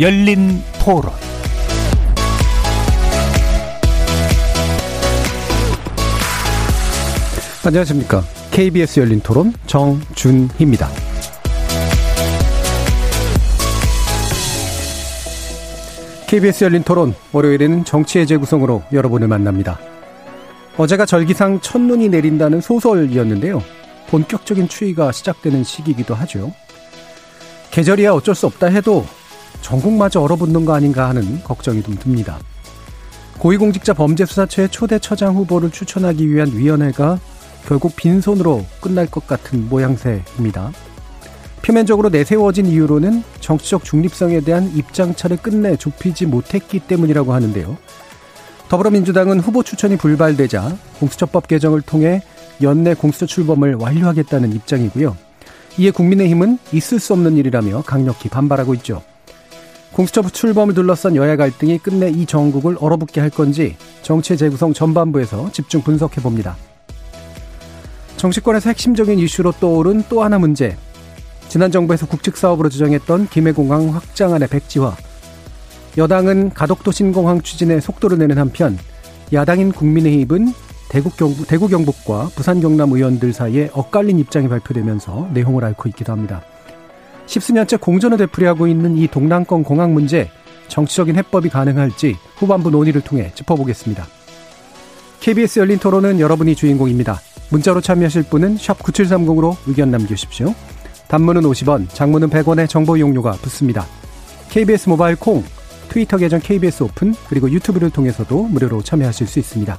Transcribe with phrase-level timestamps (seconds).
[0.00, 1.10] 열린 토론
[7.66, 8.22] 안녕하십니까.
[8.52, 10.88] KBS 열린 토론 정준희입니다.
[16.28, 19.80] KBS 열린 토론 월요일에는 정치의 재구성으로 여러분을 만납니다.
[20.76, 23.60] 어제가 절기상 첫눈이 내린다는 소설이었는데요.
[24.10, 26.52] 본격적인 추위가 시작되는 시기이기도 하죠.
[27.72, 29.04] 계절이야 어쩔 수 없다 해도
[29.60, 32.38] 전국마저 얼어붙는 거 아닌가 하는 걱정이 좀 듭니다.
[33.38, 37.20] 고위공직자 범죄수사처의 초대 처장 후보를 추천하기 위한 위원회가
[37.66, 40.72] 결국 빈손으로 끝날 것 같은 모양새입니다.
[41.62, 47.76] 표면적으로 내세워진 이유로는 정치적 중립성에 대한 입장차를 끝내 좁히지 못했기 때문이라고 하는데요.
[48.68, 52.22] 더불어민주당은 후보 추천이 불발되자 공수처법 개정을 통해
[52.62, 55.16] 연내 공수처 출범을 완료하겠다는 입장이고요.
[55.78, 59.02] 이에 국민의힘은 있을 수 없는 일이라며 강력히 반발하고 있죠.
[59.92, 65.82] 공수처 출범을 둘러싼 여야 갈등이 끝내 이 정국을 얼어붙게 할 건지 정치의 재구성 전반부에서 집중
[65.82, 66.56] 분석해 봅니다.
[68.16, 70.76] 정치권에서 핵심적인 이슈로 떠오른 또 하나 문제.
[71.48, 74.96] 지난 정부에서 국책 사업으로 지정했던 김해공항 확장안의 백지화.
[75.96, 78.78] 여당은 가덕도 신공항 추진에 속도를 내는 한편
[79.32, 80.52] 야당인 국민의힘은
[80.88, 86.42] 대구, 경북, 대구 경북과 부산 경남 의원들 사이에 엇갈린 입장이 발표되면서 내용을 앓고 있기도 합니다.
[87.28, 90.30] 십수년째 공전을 되풀이하고 있는 이 동남권 공항 문제
[90.68, 94.06] 정치적인 해법이 가능할지 후반부 논의를 통해 짚어보겠습니다.
[95.20, 97.20] KBS 열린 토론은 여러분이 주인공입니다.
[97.50, 100.54] 문자로 참여하실 분은 9730으로 의견 남겨주십시오.
[101.08, 103.86] 단문은 50원, 장문은 100원의 정보 이용료가 붙습니다.
[104.50, 105.42] KBS 모바일 콩,
[105.88, 109.78] 트위터 계정 KBS 오픈, 그리고 유튜브를 통해서도 무료로 참여하실 수 있습니다.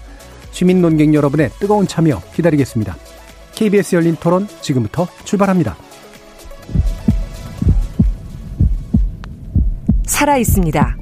[0.51, 2.95] 시민 논객 여러분의 뜨거운 참여 기다리겠습니다.
[3.53, 5.88] KBS 열린 토론 지금부터 출발합니다.
[10.19, 10.97] 살아 있습니다.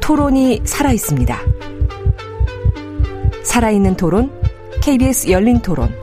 [0.00, 1.38] 토론이 살아 있습니다.
[3.42, 4.32] 살아있는 토론,
[4.80, 5.94] KBS 열린 토론.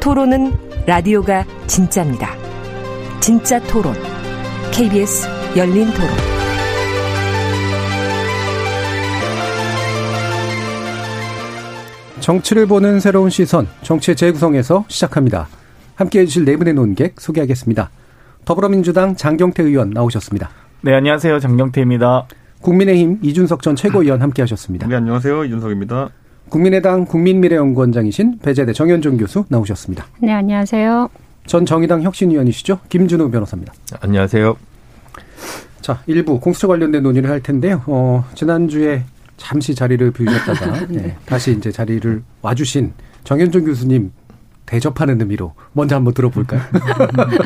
[0.00, 0.52] 토론은
[0.86, 2.34] 라디오가 진짜입니다.
[3.20, 3.94] 진짜 토론,
[4.72, 6.10] KBS 열린 토론.
[12.18, 15.46] 정치를 보는 새로운 시선, 정치의 재구성에서 시작합니다.
[15.94, 17.90] 함께 해주실 네 분의 논객 소개하겠습니다.
[18.44, 20.50] 더불어민주당 장경태 의원 나오셨습니다.
[20.82, 21.38] 네, 안녕하세요.
[21.40, 22.26] 장경태입니다.
[22.62, 24.86] 국민의힘 이준석 전 최고위원 함께 하셨습니다.
[24.86, 25.44] 네, 안녕하세요.
[25.44, 26.10] 이준석입니다.
[26.48, 30.06] 국민의당 국민미래연구원장이신 배재대 정현종 교수 나오셨습니다.
[30.20, 31.08] 네, 안녕하세요.
[31.46, 32.80] 전 정의당 혁신위원이시죠.
[32.88, 33.72] 김준우 변호사입니다.
[34.00, 34.56] 안녕하세요.
[35.80, 37.82] 자, 일부 공수처 관련된 논의를 할 텐데요.
[37.86, 39.04] 어, 지난주에
[39.36, 42.92] 잠시 자리를 비우셨다가 네, 다시 이제 자리를 와주신
[43.24, 44.12] 정현종 교수님
[44.70, 46.60] 대접하는 의미로 먼저 한번 들어볼까요?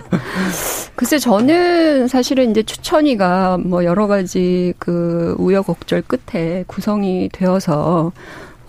[0.94, 8.12] 글쎄 저는 사실은 이제 추천위가 뭐 여러 가지 그 우여곡절 끝에 구성이 되어서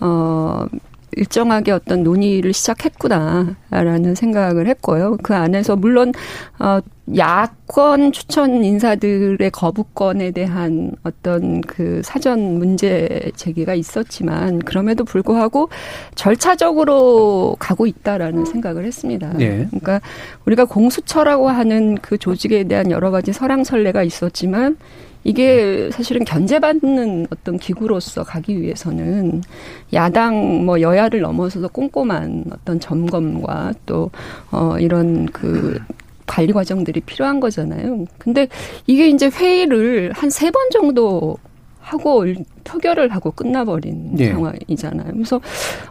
[0.00, 0.66] 어
[1.12, 5.16] 일정하게 어떤 논의를 시작했구나라는 생각을 했고요.
[5.22, 6.12] 그 안에서 물론
[6.58, 6.80] 어
[7.16, 15.68] 야권 추천 인사들의 거부권에 대한 어떤 그 사전 문제 제기가 있었지만 그럼에도 불구하고
[16.16, 19.32] 절차적으로 가고 있다라는 생각을 했습니다.
[19.34, 19.66] 네.
[19.68, 20.00] 그러니까
[20.46, 24.76] 우리가 공수처라고 하는 그 조직에 대한 여러 가지 설랑설레가 있었지만
[25.26, 29.42] 이게 사실은 견제받는 어떤 기구로서 가기 위해서는
[29.92, 34.10] 야당 뭐 여야를 넘어서서 꼼꼼한 어떤 점검과 또
[34.52, 35.78] 어 이런 그
[36.26, 38.04] 관리 과정들이 필요한 거잖아요.
[38.18, 38.48] 근데
[38.86, 41.36] 이게 이제 회의를 한 세 번 정도
[41.86, 42.24] 하고
[42.64, 44.32] 표결을 하고 끝나버린 네.
[44.32, 45.12] 상황이잖아요.
[45.12, 45.40] 그래서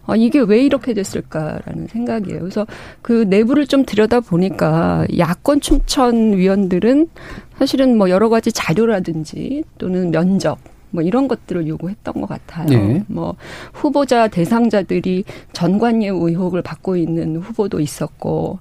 [0.05, 2.39] 아, 이게 왜 이렇게 됐을까라는 생각이에요.
[2.39, 2.67] 그래서
[3.01, 7.07] 그 내부를 좀 들여다 보니까 야권 추천 위원들은
[7.57, 10.57] 사실은 뭐 여러 가지 자료라든지 또는 면접
[10.89, 12.67] 뭐 이런 것들을 요구했던 것 같아요.
[12.67, 13.03] 네.
[13.07, 13.35] 뭐
[13.71, 15.23] 후보자 대상자들이
[15.53, 18.59] 전관예 의혹을 받고 있는 후보도 있었고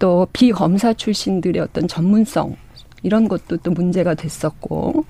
[0.00, 2.56] 또 비검사 출신들의 어떤 전문성
[3.04, 5.04] 이런 것도 또 문제가 됐었고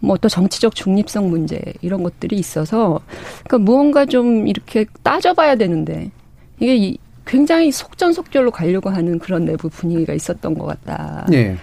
[0.00, 3.00] 뭐 또 정치적 중립성 문제 이런 것들이 있어서
[3.44, 6.10] 그러니까 무언가 좀 이렇게 따져봐야 되는데
[6.58, 6.96] 이게
[7.26, 11.26] 굉장히 속전속결로 가려고 하는 그런 내부 분위기가 있었던 것 같다.
[11.28, 11.56] 네.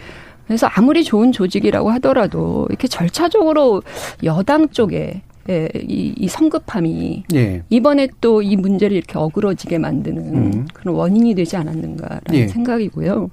[0.45, 3.81] 그래서 아무리 좋은 조직이라고 하더라도 이렇게 절차적으로
[4.24, 7.63] 여당 쪽에 예, 이, 이 성급함이 예.
[7.69, 10.68] 이번에 또 이 문제를 이렇게 어그러지게 만드는 음.
[10.74, 12.47] 그런 원인이 되지 않았는가라는 예.
[12.47, 13.30] 생각이고요.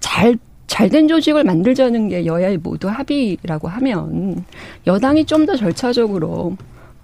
[0.00, 0.36] 잘
[0.70, 4.44] 잘된 조직을 만들자는 게 여야의 모두 합의라고 하면
[4.86, 6.56] 여당이 좀 더 절차적으로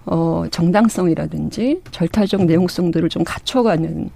[0.05, 4.09] 어 정당성이라든지 절차적 내용성들을 좀 갖춰가는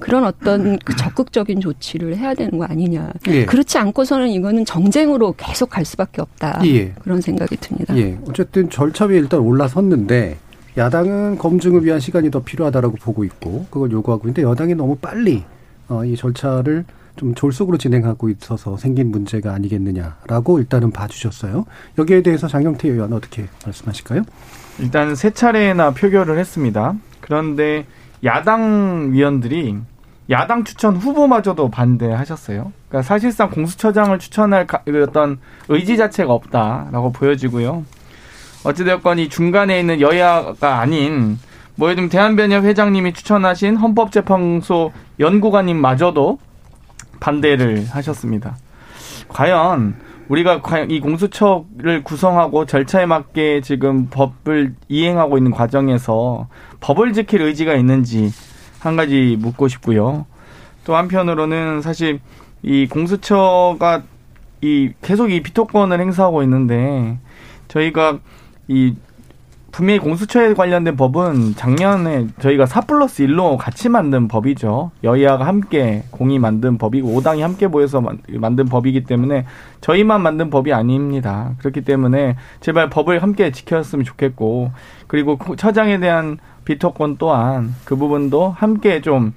[0.00, 3.12] 그런 어떤 그 적극적인 조치를 해야 되는 거 아니냐.
[3.28, 3.46] 예.
[3.46, 6.60] 그렇지 않고서는 이거는 정쟁으로 계속 갈 수밖에 없다.
[6.66, 6.92] 예.
[7.00, 7.96] 그런 생각이 듭니다.
[7.96, 8.18] 예.
[8.28, 10.36] 어쨌든 절차 위에 일단 올라섰는데
[10.76, 15.44] 야당은 검증을 위한 시간이 더 필요하다라고 보고 있고 그걸 요구하고 있는데 여당이 너무 빨리
[15.88, 16.84] 어, 이 절차를
[17.16, 21.66] 좀 졸속으로 진행하고 있어서 생긴 문제가 아니겠느냐라고 일단은 봐주셨어요.
[21.98, 24.22] 여기에 대해서 장경태 의원 어떻게 말씀하실까요?
[24.78, 26.94] 일단 세 차례나 표결을 했습니다.
[27.20, 27.86] 그런데
[28.24, 29.78] 야당 위원들이
[30.30, 32.72] 야당 추천 후보마저도 반대하셨어요.
[32.88, 37.84] 그러니까 사실상 공수처장을 추천할 그 어떤 의지 자체가 없다라고 보여지고요.
[38.64, 41.38] 어찌되었건 이 중간에 있는 여야가 아닌
[41.74, 46.38] 뭐 들면 대한변협 회장님이 추천하신 헌법재판소 연구관님마저도
[47.20, 48.56] 반대를 하셨습니다.
[49.28, 49.94] 과연
[50.28, 56.48] 우리가 과연 이 공수처를 구성하고 절차에 맞게 지금 법을 이행하고 있는 과정에서
[56.80, 58.32] 법을 지킬 의지가 있는지
[58.78, 60.26] 한 가지 묻고 싶고요.
[60.84, 62.20] 또 한편으로는 사실
[62.62, 64.02] 이 공수처가
[64.60, 67.18] 이 계속 이 비토권을 행사하고 있는데
[67.68, 68.18] 저희가
[68.68, 68.94] 이
[69.72, 74.90] 분명히 공수처에 관련된 법은 작년에 저희가 4 플러스 1로 같이 만든 법이죠.
[75.04, 79.46] 여야가 함께 공이 만든 법이고 5당이 함께 모여서 만든 법이기 때문에
[79.80, 81.54] 저희만 만든 법이 아닙니다.
[81.58, 84.72] 그렇기 때문에 제발 법을 함께 지켰으면 좋겠고
[85.06, 89.34] 그리고 처장에 대한 비토권 또한 그 부분도 함께 좀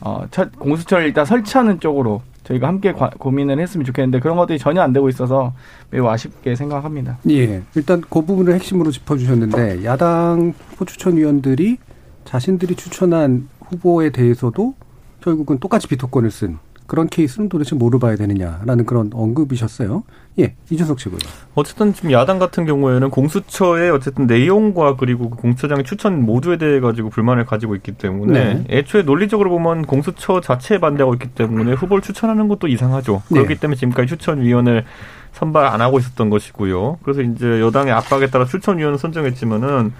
[0.00, 0.26] 어,
[0.58, 5.08] 공수처를 일단 설치하는 쪽으로 저희가 함께 과, 고민을 했으면 좋겠는데 그런 것들이 전혀 안 되고
[5.08, 5.52] 있어서
[5.90, 7.18] 매우 아쉽게 생각합니다.
[7.30, 7.62] 예.
[7.74, 11.78] 일단 그 부분을 핵심으로 짚어주셨는데 야당 후보 추천 위원들이
[12.24, 14.74] 자신들이 추천한 후보에 대해서도
[15.20, 20.02] 결국은 똑같이 비토권을 쓴 그런 케이스는 도대체 뭐로 봐야 되느냐라는 그런 언급이셨어요.
[20.38, 21.18] 예, 이준석 씨고요.
[21.54, 27.10] 어쨌든 지금 야당 같은 경우에는 공수처의 어쨌든 내용과 그리고 그 공수처장의 추천 모두에 대해 가지고
[27.10, 28.64] 불만을 가지고 있기 때문에 네.
[28.70, 33.22] 애초에 논리적으로 보면 공수처 자체에 반대하고 있기 때문에 후보를 추천하는 것도 이상하죠.
[33.28, 33.36] 네.
[33.36, 34.84] 그렇기 때문에 지금까지 추천위원을
[35.32, 36.98] 선발 안 하고 있었던 것이고요.
[37.02, 39.92] 그래서 이제 여당의 압박에 따라 추천위원을 선정했지만은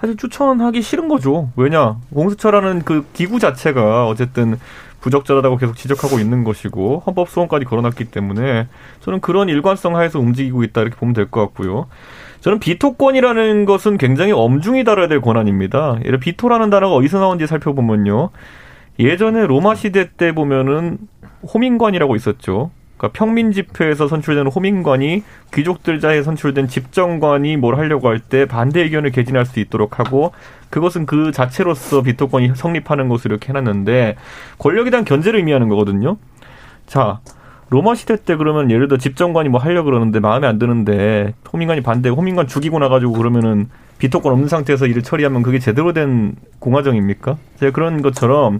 [0.00, 1.50] 사실 추천하기 싫은 거죠.
[1.56, 4.58] 왜냐 공수처라는 그 기구 자체가 어쨌든
[5.06, 8.66] 부적절하다고 계속 지적하고 있는 것이고 헌법 소원까지 걸어놨기 때문에
[9.00, 11.86] 저는 그런 일관성 하에서 움직이고 있다 이렇게 보면 될 것 같고요.
[12.40, 15.98] 저는 비토권이라는 것은 굉장히 엄중히 다뤄야 될 권한입니다.
[16.04, 18.30] 예를 비토라는 단어가 어디서 나온지 살펴보면요.
[18.98, 20.98] 예전에 로마 시대 때 보면은
[21.54, 22.70] 호민관이라고 있었죠.
[22.96, 25.22] 그러니까 평민 집회에서 선출되는 호민관이
[25.52, 30.32] 귀족들 자에 선출된 집정관이 뭘 하려고 할 때 반대 의견을 개진할 수 있도록 하고
[30.70, 34.16] 그것은 그 자체로서 비토권이 성립하는 것으로 이렇게 해놨는데
[34.58, 36.16] 권력에 대한 견제를 의미하는 거거든요.
[36.86, 37.20] 자,
[37.68, 41.82] 로마 시대 때 그러면 예를 들어 집정관이 뭐 하려 고 그러는데 마음에 안 드는데 호민관이
[41.82, 47.36] 반대, 호민관 죽이고 나가지고 그러면은 비토권 없는 상태에서 일을 처리하면 그게 제대로 된 공화정입니까?
[47.58, 48.58] 제가 그런 것처럼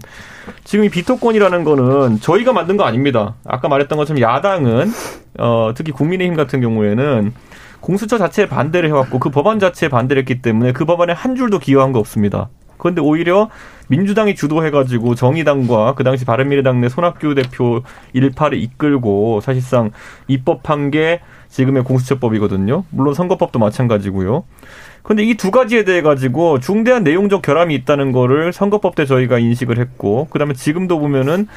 [0.63, 3.35] 지금 이 비토권이라는 거는 저희가 만든 거 아닙니다.
[3.45, 4.91] 아까 말했던 것처럼 야당은
[5.39, 7.33] 어 특히 국민의힘 같은 경우에는
[7.79, 11.91] 공수처 자체에 반대를 해왔고 그 법안 자체에 반대를 했기 때문에 그 법안에 한 줄도 기여한
[11.91, 12.49] 거 없습니다.
[12.77, 13.49] 그런데 오히려
[13.89, 17.81] 민주당이 주도해가지고 정의당과 그 당시 바른미래당 내 손학규 대표
[18.13, 19.91] 일파를 이끌고 사실상
[20.27, 22.83] 입법한 게 지금의 공수처법이거든요.
[22.89, 24.43] 물론 선거법도 마찬가지고요.
[25.07, 29.77] 근데 이 두 가지에 대해 가지고 중대한 내용적 결함이 있다는 거를 선거법 때 저희가 인식을
[29.79, 31.47] 했고 그다음에 지금도 보면은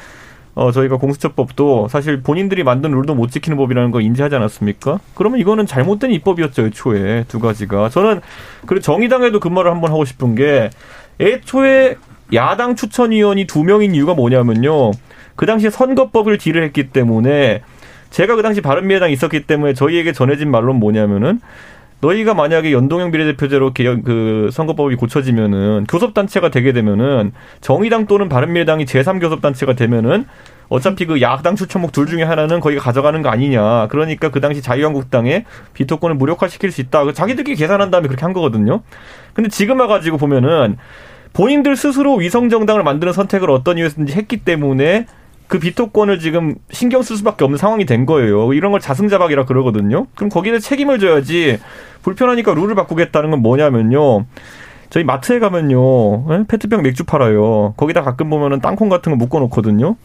[0.55, 4.99] 어, 저희가 공수처법도 사실 본인들이 만든 룰도 못 지키는 법이라는 거 인지하지 않았습니까?
[5.15, 7.25] 그러면 이거는 잘못된 입법이었죠, 애초에.
[7.29, 7.87] 두 가지가.
[7.89, 8.19] 저는,
[8.65, 10.69] 그리고 정의당에도 그 말을 한번 하고 싶은 게,
[11.21, 11.95] 애초에
[12.33, 14.91] 야당 추천위원이 두 명인 이유가 뭐냐면요.
[15.37, 17.61] 그 당시에 선거법을 딜을 했기 때문에,
[18.09, 21.39] 제가 그 당시 바른미래당에 있었기 때문에 저희에게 전해진 말로는 뭐냐면은,
[22.01, 27.31] 너희가 만약에 연동형 비례대표제로 개혁 그 선거법이 고쳐지면은 교섭단체가 되게 되면은
[27.61, 30.25] 정의당 또는 바른미래당이 제3교섭단체가 되면은
[30.69, 33.87] 어차피 그 야당 추천목 둘 중에 하나는 거기가 가져가는 거 아니냐.
[33.89, 37.03] 그러니까 그 당시 자유한국당의 비토권을 무력화시킬 수 있다.
[37.03, 38.81] 그 자기들끼리 계산한 다음에 그렇게 한 거거든요.
[39.33, 40.77] 근데 지금 와가지고 보면은
[41.33, 45.05] 본인들 스스로 위성정당을 만드는 선택을 어떤 이유에서든지 했기 때문에
[45.51, 48.53] 그 비토권을 지금 신경 쓸 수밖에 없는 상황이 된 거예요.
[48.53, 50.07] 이런 걸 자승자박이라 그러거든요.
[50.15, 51.59] 그럼 거기에 책임을 져야지
[52.03, 54.27] 불편하니까 룰을 바꾸겠다는 건 뭐냐면요.
[54.89, 56.25] 저희 마트에 가면요.
[56.31, 56.45] 예?
[56.47, 57.73] 페트병 맥주 팔아요.
[57.75, 59.97] 거기다 가끔 보면은 땅콩 같은 거 묶어 놓거든요.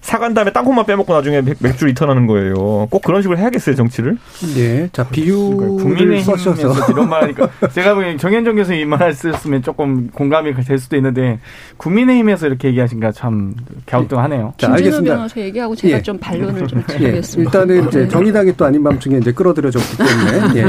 [0.00, 2.54] 사간 다음에 땅콩만 빼먹고 나중에 맥주 리턴하는 거예요.
[2.90, 4.18] 꼭 그런 식으로 해야겠어요 정치를?
[4.54, 10.08] 네, 자 비유를 국민의힘에서 써셔서 이런 말하니까 제가 보기엔 정현정 교수 이 말을 쓰셨으면 조금
[10.10, 11.38] 공감이 될 수도 있는데
[11.78, 13.54] 국민의힘에서 이렇게 얘기하신가 참
[13.86, 14.54] 갸우뚱하네요.
[14.58, 15.14] 자, 알겠습니다.
[15.16, 16.02] 변호사 얘기하고 제가 예.
[16.02, 17.48] 좀 반론을 좀 예, 드리겠습니다.
[17.60, 20.64] 일단은 이제 정의당이 또 아닌 밤중에 이제 끌어들여졌기 때문에 예,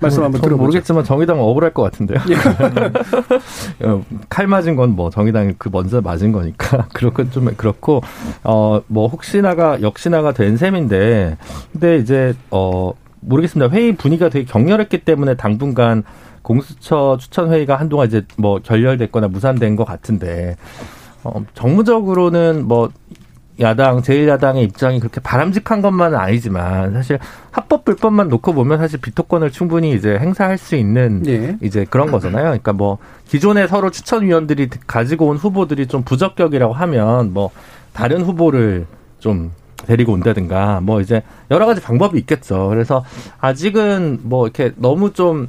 [0.00, 0.56] 말씀 한번 들어보죠.
[0.56, 2.18] 모르겠지만 정의당은 억울할 것 같은데요.
[3.84, 8.00] 어, 칼 맞은 건 뭐 정의당이 그 먼저 맞은 거니까 그렇고 좀 그렇고
[8.42, 11.36] 어뭐 혹시나가 역시나가 된 셈인데
[11.72, 13.74] 근데 이제 어 모르겠습니다.
[13.74, 16.04] 회의 분위기가 되게 격렬했기 때문에 당분간
[16.42, 20.56] 공수처 추천 회의가 한동안 이제 뭐 결렬됐거나 무산된 것 같은데
[21.24, 22.90] 어 정무적으로는 뭐
[23.58, 27.18] 야당 제1야당의 입장이 그렇게 바람직한 것만은 아니지만 사실
[27.50, 31.56] 합법 불법만 놓고 보면 사실 비토권을 충분히 이제 행사할 수 있는 예.
[31.62, 32.44] 이제 그런 거잖아요.
[32.44, 37.50] 그러니까 뭐 기존에 서로 추천위원들이 가지고 온 후보들이 좀 부적격이라고 하면 뭐
[37.96, 38.86] 다른 후보를
[39.18, 39.52] 좀
[39.86, 42.68] 데리고 온다든가 뭐 이제 여러 가지 방법이 있겠죠.
[42.68, 43.04] 그래서
[43.40, 45.48] 아직은 뭐 이렇게 너무 좀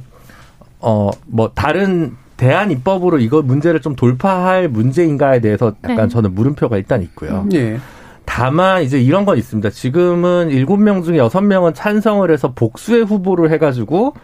[0.80, 6.08] 어 뭐 다른 대안 입법으로 이거 문제를 좀 돌파할 문제인가에 대해서 약간 네.
[6.08, 7.46] 저는 물음표가 일단 있고요.
[7.52, 7.80] 예.
[8.24, 9.70] 다만 이제 이런 건 있습니다.
[9.70, 14.14] 지금은 일곱 명 중에 여섯 명은 찬성을 해서 복수의 후보를 해 가지고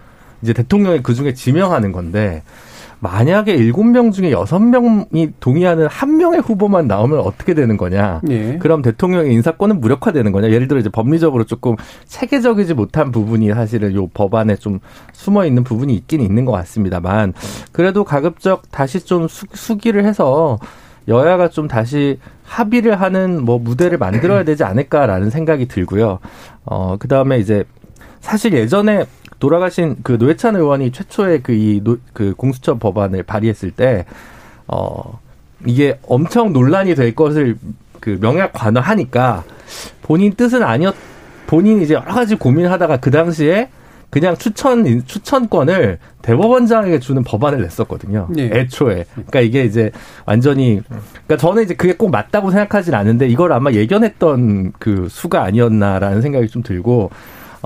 [0.43, 2.45] 이제 대통령이 그 중에 지명하는 건데
[3.05, 8.23] 만약에 일곱 명 중에 여섯 명이 동의하는 한 명의 후보만 나오면 어떻게 되는 거냐?
[8.31, 8.57] 예.
[8.57, 10.49] 그럼 대통령의 인사권은 무력화되는 거냐?
[10.49, 14.81] 예를 들어 이제 법리적으로 조금 체계적이지 못한 부분이 사실은 요 법안에 좀
[15.13, 17.35] 숨어 있는 부분이 있긴 있는 것 같습니다만
[17.73, 20.59] 그래도 가급적 다시 좀 수, 수기를 해서
[21.07, 26.21] 여야가 좀 다시 합의를 하는 뭐 무대를 만들어야 되지 않을까라는 생각이 들고요.
[26.65, 27.65] 어, 그 다음에 이제
[28.21, 29.05] 사실 예전에
[29.45, 34.07] 돌아가신 그 노회찬 의원이 최초의 그이그 공수처 법안을 발의했을 때,
[34.67, 35.21] 어,
[35.67, 37.59] 이게 엄청 논란이 될 것을
[38.01, 39.45] 그 명약 관화하니까
[40.01, 40.95] 본인 뜻은 아니었,
[41.47, 43.69] 본인이 이제 여러 가지 고민하다가 그 당시에
[44.09, 48.29] 그냥 추천, 추천권을 대법원장에게 주는 법안을 냈었거든요.
[48.39, 48.45] 예.
[48.45, 49.05] 애초에.
[49.13, 49.91] 그러니까 이게 이제
[50.25, 50.81] 완전히,
[51.27, 56.49] 그러니까 저는 이제 그게 꼭 맞다고 생각하진 않는데 이걸 아마 예견했던 그 수가 아니었나라는 생각이
[56.49, 57.11] 좀 들고,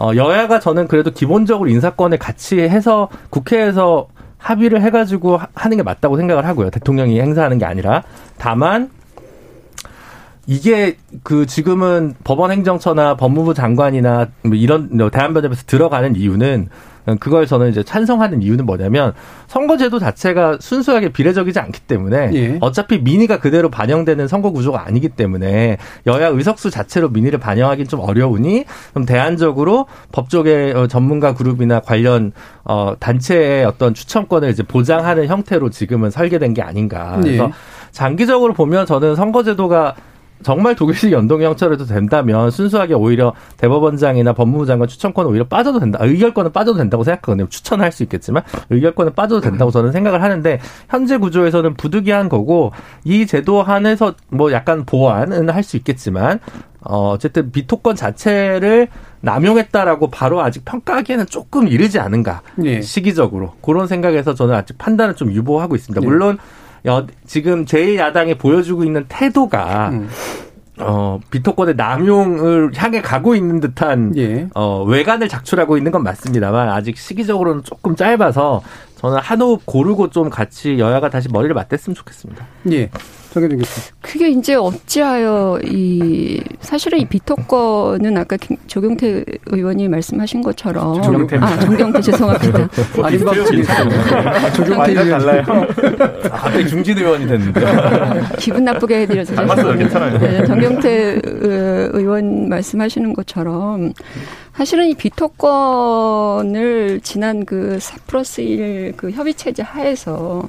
[0.00, 6.16] 어, 여야가 저는 그래도 기본적으로 인사권을 같이 해서 국회에서 합의를 해가지고 하- 하는 게 맞다고
[6.16, 6.70] 생각을 하고요.
[6.70, 8.04] 대통령이 행사하는 게 아니라.
[8.38, 8.90] 다만,
[10.46, 16.68] 이게 그 지금은 법원행정처나 법무부 장관이나 뭐 이런 대한변협에서 들어가는 이유는
[17.16, 19.14] 그걸 저는 이제 찬성하는 이유는 뭐냐면
[19.46, 22.58] 선거제도 자체가 순수하게 비례적이지 않기 때문에 예.
[22.60, 28.64] 어차피 민의가 그대로 반영되는 선거 구조가 아니기 때문에 여야 의석수 자체로 민의를 반영하기는 좀 어려우니
[28.94, 32.32] 좀 대안적으로 법조계 어, 전문가 그룹이나 관련
[32.64, 37.18] 어 단체의 어떤 추천권을 이제 보장하는 형태로 지금은 설계된 게 아닌가.
[37.20, 37.50] 그래서 예.
[37.92, 39.94] 장기적으로 보면 저는 선거제도가
[40.42, 45.98] 정말 독일식 연동 형처럼도 된다면 순수하게 오히려 대법원장이나 법무부 장관 추천권은 오히려 빠져도 된다.
[46.00, 47.48] 아, 의결권은 빠져도 된다고 생각하거든요.
[47.48, 52.72] 추천할 수 있겠지만 의결권은 빠져도 된다고 저는 생각을 하는데 현재 구조에서는 부득이한 거고
[53.04, 56.40] 이 제도 안에서 뭐 약간 보완은 할 수 있겠지만
[56.80, 58.88] 어 어쨌든 비토권 자체를
[59.20, 62.80] 남용했다라고 바로 아직 평가하기에는 조금 이르지 않은가 예.
[62.80, 66.00] 시기적으로 그런 생각에서 저는 아직 판단을 좀 유보하고 있습니다.
[66.02, 66.06] 예.
[66.06, 66.38] 물론
[66.86, 70.08] 여, 지금 제1야당이 보여주고 있는 태도가 음.
[70.80, 74.48] 어, 비토권의 남용을 향해 가고 있는 듯한 예.
[74.54, 78.62] 어, 외관을 작출하고 있는 건 맞습니다만 아직 시기적으로는 조금 짧아서
[78.96, 82.46] 저는 한 호흡 고르고 좀 같이 여야가 다시 머리를 맞댔으면 좋겠습니다.
[82.72, 82.90] 예.
[83.40, 83.92] 정혜정 교수.
[84.00, 91.46] 그게 이제 어찌하여 이 사실은 이 비토권은 아까 김- 조경태 의원이 말씀하신 것처럼 조경태입니다.
[91.54, 92.68] 아 정경태 죄송합니다.
[93.02, 93.62] 아닌 밤중에
[94.54, 95.18] 조경태 완전 의원.
[95.20, 95.42] 달라요.
[96.24, 97.60] 아, 갑자기 중진 의원이 됐는데.
[98.38, 99.78] 기분 나쁘게 해드려서 닮았어요.
[99.78, 100.18] 괜찮아요.
[100.18, 103.92] 네, 정경태 의- 의원 말씀하시는 것처럼
[104.58, 110.48] 사실은 이 비토권을 지난 그4 플러스 1 그 협의 체제 하에서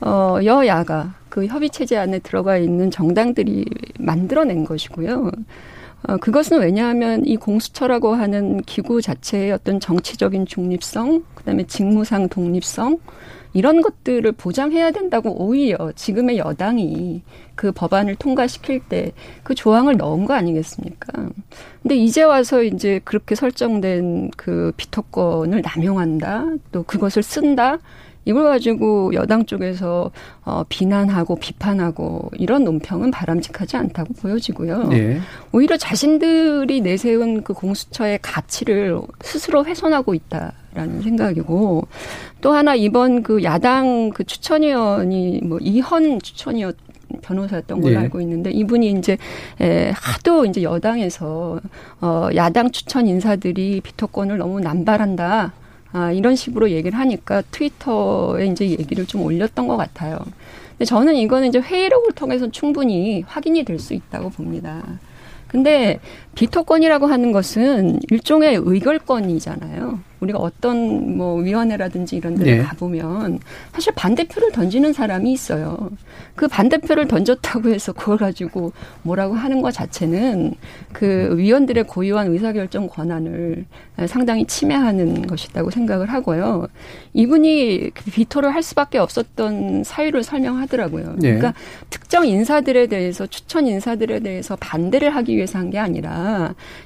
[0.00, 3.66] 어, 여야가 그 협의 체제 안에 들어가 있는 정당들이
[3.98, 5.32] 만들어낸 것이고요.
[6.04, 13.00] 어, 그것은 왜냐하면 이 공수처라고 하는 기구 자체의 어떤 정치적인 중립성, 그 다음에 직무상 독립성
[13.52, 17.22] 이런 것들을 보장해야 된다고 오히려 지금의 여당이
[17.54, 21.28] 그 법안을 통과시킬 때 그 조항을 넣은 거 아니겠습니까?
[21.82, 27.78] 근데 이제 와서 이제 그렇게 설정된 그 비토권을 남용한다, 또 그것을 쓴다,
[28.26, 30.10] 이걸 가지고 여당 쪽에서
[30.44, 34.90] 어, 비난하고 비판하고 이런 논평은 바람직하지 않다고 보여지고요.
[34.92, 35.20] 예.
[35.52, 41.86] 오히려 자신들이 내세운 그 공수처의 가치를 스스로 훼손하고 있다 라는 생각이고
[42.40, 46.74] 또 하나 이번 그 야당 그 추천위원이 뭐 이헌 추천위원
[47.22, 47.98] 변호사였던 걸로 예.
[47.98, 49.18] 알고 있는데 이분이 이제
[49.60, 51.60] 에, 하도 이제 여당에서
[52.00, 55.52] 어 야당 추천 인사들이 비토권을 너무 남발한다.
[55.92, 60.18] 아, 이런 식으로 얘기를 하니까 트위터에 이제 얘기를 좀 올렸던 것 같아요.
[60.70, 64.82] 근데 저는 이거는 이제 회의록을 통해서 충분히 확인이 될 수 있다고 봅니다.
[65.48, 65.98] 근데
[66.34, 70.10] 비토권이라고 하는 것은 일종의 의결권이잖아요.
[70.20, 72.62] 우리가 어떤 뭐 위원회라든지 이런 데를 네.
[72.62, 73.38] 가보면
[73.72, 75.90] 사실 반대표를 던지는 사람이 있어요.
[76.36, 78.72] 그 반대표를 던졌다고 해서 그걸 가지고
[79.02, 80.52] 뭐라고 하는 것 자체는
[80.92, 83.64] 그 위원들의 고유한 의사결정 권한을
[84.06, 86.68] 상당히 침해하는 것이라고 생각을 하고요.
[87.14, 91.14] 이분이 비토를 할 수밖에 없었던 사유를 설명하더라고요.
[91.16, 91.34] 네.
[91.34, 91.54] 그러니까
[91.88, 96.19] 특정 인사들에 대해서 추천 인사들에 대해서 반대를 하기 위해서 한 게 아니라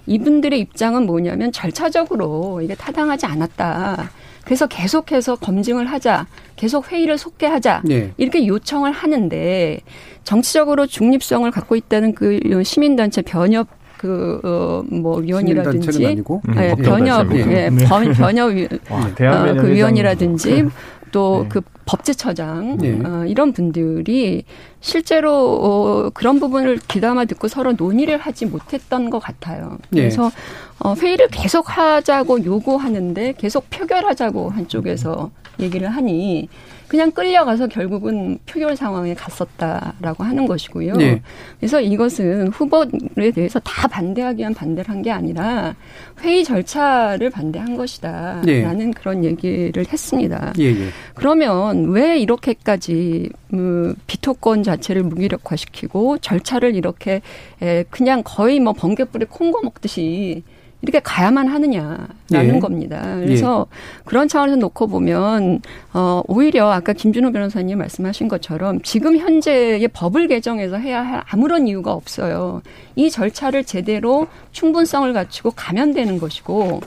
[0.07, 4.11] 이분들의 입장은 뭐냐면 절차적으로 이게 타당하지 않았다.
[4.45, 6.27] 그래서 계속해서 검증을 하자,
[6.57, 8.13] 계속 회의를 속개하자 네.
[8.19, 9.81] 이렇게 요청을 하는데
[10.25, 17.35] 정치적으로 중립성을 갖고 있다는 그 시민단체 변협 그뭐 시민단체는 위원이라든지 아니고 음, 법정 변협.
[17.37, 17.85] 예, 네.
[17.87, 19.73] 변- 변협 위- 와, 어, 그.
[19.73, 20.65] 위원이라든지
[21.11, 21.49] 또 네.
[21.49, 23.01] 그 법제처장 네.
[23.05, 24.45] 어, 이런 분들이
[24.81, 29.79] 실제로 어, 그런 부분을 귀담아 듣고 서로 논의를 하지 못했던 것 같아요.
[29.91, 30.03] 네.
[30.03, 30.31] 그래서
[30.79, 36.49] 어, 회의를 계속 하자고 요구하는데 계속 표결하자고 한쪽에서 얘기를 하니
[36.95, 40.95] 그냥 끌려가서 결국은 표결 상황에 갔었다라고 하는 것이고요.
[40.95, 41.21] 네.
[41.59, 45.75] 그래서 이것은 후보에 대해서 다 반대하기 위한 반대를 한 게 아니라
[46.23, 48.91] 회의 절차를 반대한 것이다라는 네.
[48.97, 50.53] 그런 얘기를 했습니다.
[50.59, 50.89] 예, 예.
[51.15, 57.21] 그러면 왜 이렇게까지 음, 비토권 자체를 무기력화시키고 절차를 이렇게
[57.61, 60.43] 에, 그냥 거의 뭐 번개불에 콩고 먹듯이
[60.85, 62.59] 이렇게 가야만 하느냐라는 예.
[62.59, 63.17] 겁니다.
[63.17, 63.67] 그래서
[64.05, 65.63] 그런 차원에서 놓고 보면
[65.95, 71.93] 어 오히려 아까 김준호 변호사님 말씀하신 것처럼 지금 현재의 법을 개정해서 해야 할 아무런 이유가
[71.93, 72.61] 없어요.
[72.97, 76.83] 이 절차를 제대로 충분성을 갖추고 가면 되는 것이고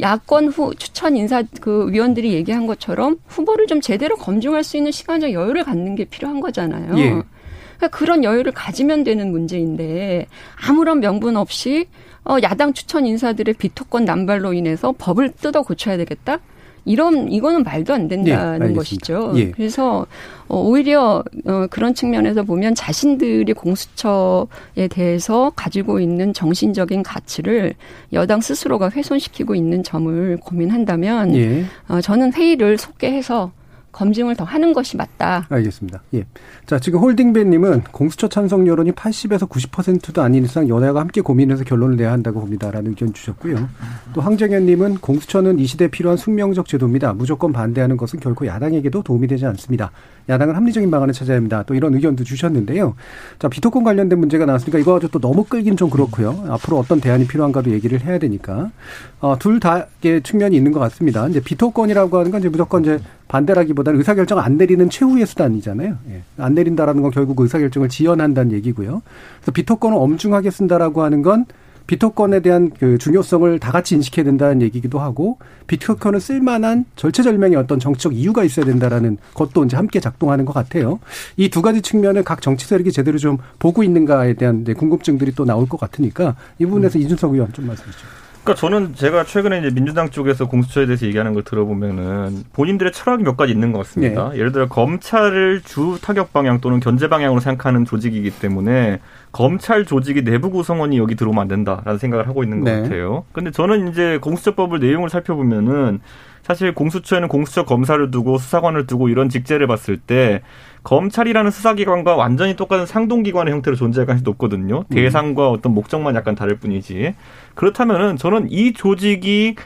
[0.00, 5.32] 야권 후 추천 인사 그 위원들이 얘기한 것처럼 후보를 좀 제대로 검증할 수 있는 시간적
[5.32, 6.98] 여유를 갖는 게 필요한 거잖아요.
[6.98, 7.22] 예.
[7.76, 10.26] 그러니까 그런 여유를 가지면 되는 문제인데
[10.66, 11.86] 아무런 명분 없이
[12.28, 16.40] 어, 야당 추천 인사들의 비토권 남발로 인해서 법을 뜯어 고쳐야 되겠다?
[16.86, 18.74] 이런 이거는 말도 안 된다는 예.
[18.74, 19.32] 것이죠.
[19.36, 19.50] 예.
[19.50, 20.06] 그래서
[20.48, 27.74] 어, 오히려 어, 그런 측면에서 보면 자신들이 공수처에 대해서 가지고 있는 정신적인 가치를
[28.12, 31.64] 여당 스스로가 훼손시키고 있는 점을 고민한다면 예.
[31.88, 33.50] 어, 저는 회의를 속개해서
[33.96, 35.46] 검증을 더 하는 것이 맞다.
[35.48, 36.02] 알겠습니다.
[36.12, 36.26] 예.
[36.66, 42.12] 자, 지금 홀딩배님은 공수처 찬성 여론이 80에서 90%도 아닌 이상 여야가 함께 고민해서 결론을 내야
[42.12, 43.68] 한다고 봅니다라는 의견 주셨고요.
[44.12, 47.14] 또 황정현님은 공수처는 이 시대에 필요한 숙명적 제도입니다.
[47.14, 49.90] 무조건 반대하는 것은 결코 야당에게도 도움이 되지 않습니다.
[50.28, 51.62] 야당은 합리적인 방안을 찾아야 합니다.
[51.66, 52.94] 또 이런 의견도 주셨는데요.
[53.38, 56.44] 자, 비토권 관련된 문제가 나왔으니까 이거 가지고 또 너무 끌기는 좀 그렇고요.
[56.48, 58.70] 앞으로 어떤 대안이 필요한가도 얘기를 해야 되니까
[59.20, 59.86] 어, 둘 다의
[60.22, 61.26] 측면이 있는 것 같습니다.
[61.28, 65.96] 이제 비토권이라고 하는 건 이제 무조건 이제 반대라기보다는 의사결정 안 내리는 최후의 수단이잖아요.
[66.10, 66.22] 예.
[66.38, 69.02] 안 내린다라는 건 결국 의사결정을 지연한다는 얘기고요.
[69.38, 71.44] 그래서 비토권을 엄중하게 쓴다라고 하는 건
[71.86, 78.14] 비토권에 대한 그 중요성을 다 같이 인식해야 된다는 얘기기도 하고 비토권을 쓸만한 절체절명의 어떤 정치적
[78.14, 81.00] 이유가 있어야 된다라는 것도 이제 함께 작동하는 것 같아요.
[81.36, 85.66] 이 두 가지 측면을 각 정치 세력이 제대로 좀 보고 있는가에 대한 궁금증들이 또 나올
[85.68, 88.06] 것 같으니까 이 부분에서 이준석 의원 좀 말씀 주시죠.
[88.44, 93.36] 그러니까 저는 제가 최근에 이제 민주당 쪽에서 공수처에 대해서 얘기하는 걸 들어보면은 본인들의 철학이 몇
[93.36, 94.30] 가지 있는 것 같습니다.
[94.36, 99.00] 예를 들어 검찰을 주 타격 방향 또는 견제 방향으로 생각하는 조직이기 때문에
[99.36, 102.80] 검찰 조직의 내부 구성원이 여기 들어오면 안 된다라는 생각을 하고 있는 것 네.
[102.80, 103.26] 같아요.
[103.32, 106.00] 근데 저는 이제 공수처법을 내용을 살펴보면은
[106.42, 110.40] 사실 공수처에는 공수처 검사를 두고 수사관을 두고 이런 직제를 봤을 때
[110.84, 114.84] 검찰이라는 수사기관과 완전히 똑같은 상동기관의 형태로 존재할 가능성이 높거든요.
[114.88, 117.14] 대상과 어떤 목적만 약간 다를 뿐이지.
[117.54, 119.56] 그렇다면은 저는 이 조직이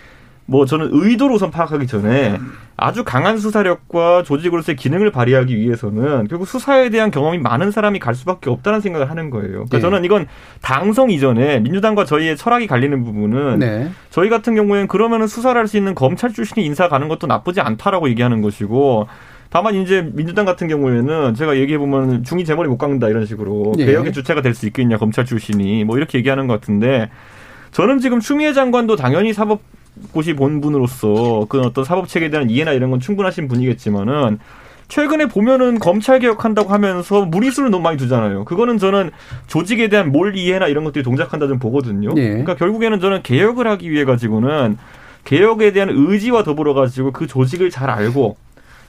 [0.50, 2.36] 뭐 저는 의도로 우선 파악하기 전에
[2.76, 8.50] 아주 강한 수사력과 조직으로서의 기능을 발휘하기 위해서는 결국 수사에 대한 경험이 많은 사람이 갈 수밖에
[8.50, 9.50] 없다는 생각을 하는 거예요.
[9.52, 9.80] 그러니까 네.
[9.80, 10.26] 저는 이건
[10.60, 13.90] 당성 이전에 민주당과 저희의 철학이 갈리는 부분은 네.
[14.10, 18.08] 저희 같은 경우에는 그러면은 수사를 할 수 있는 검찰 출신이 인사 가는 것도 나쁘지 않다라고
[18.08, 19.06] 얘기하는 것이고
[19.50, 23.74] 다만 이제 민주당 같은 경우에는 제가 얘기해 보면 중이 제 머리 못 깎는다 이런 식으로
[23.78, 23.84] 예.
[23.86, 27.08] 개혁의 주체가 될 수 있겠냐 검찰 출신이 뭐 이렇게 얘기하는 것 같은데
[27.70, 29.60] 저는 지금 추미애 장관도 당연히 사법
[30.12, 34.38] 고시 본분으로서 그 어떤 사법 체계에 대한 이해나 이런 건 충분하신 분이겠지만은
[34.88, 38.44] 최근에 보면은 검찰 개혁한다고 하면서 무리수를 너무 많이 두잖아요.
[38.44, 39.10] 그거는 저는
[39.46, 42.10] 조직에 대한 몰 이해나 이런 것들이 동작한다 좀 보거든요.
[42.16, 42.28] 예.
[42.30, 44.76] 그러니까 결국에는 저는 개혁을 하기 위해 가지고는
[45.24, 48.36] 개혁에 대한 의지와 더불어 가지고 그 조직을 잘 알고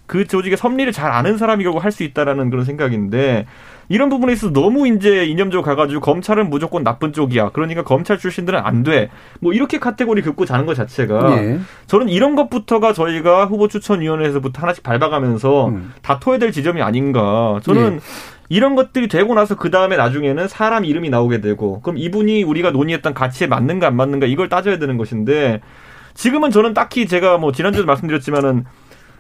[0.08, 3.46] 그 조직의 섭리를 잘 아는 사람이 결국 할 수 있다라는 그런 생각인데
[3.92, 7.50] 이런 부분에 있어서 너무 이제 이념적으로 가가지고 검찰은 무조건 나쁜 쪽이야.
[7.50, 9.10] 그러니까 검찰 출신들은 안 돼.
[9.42, 11.60] 뭐 이렇게 카테고리 긋고 자는 것 자체가 예.
[11.88, 15.92] 저는 이런 것부터가 저희가 후보 추천위원회에서부터 하나씩 밟아가면서 음.
[16.04, 17.60] 다퉈야 될 지점이 아닌가.
[17.64, 18.00] 저는
[18.48, 23.14] 이런 것들이 되고 나서 그 다음에 나중에는 사람 이름이 나오게 되고 그럼 이분이 우리가 논의했던
[23.14, 25.60] 가치에 맞는가 안 맞는가 이걸 따져야 되는 것인데
[26.14, 28.64] 지금은 저는 딱히 제가 뭐 지난주에도 말씀드렸지만은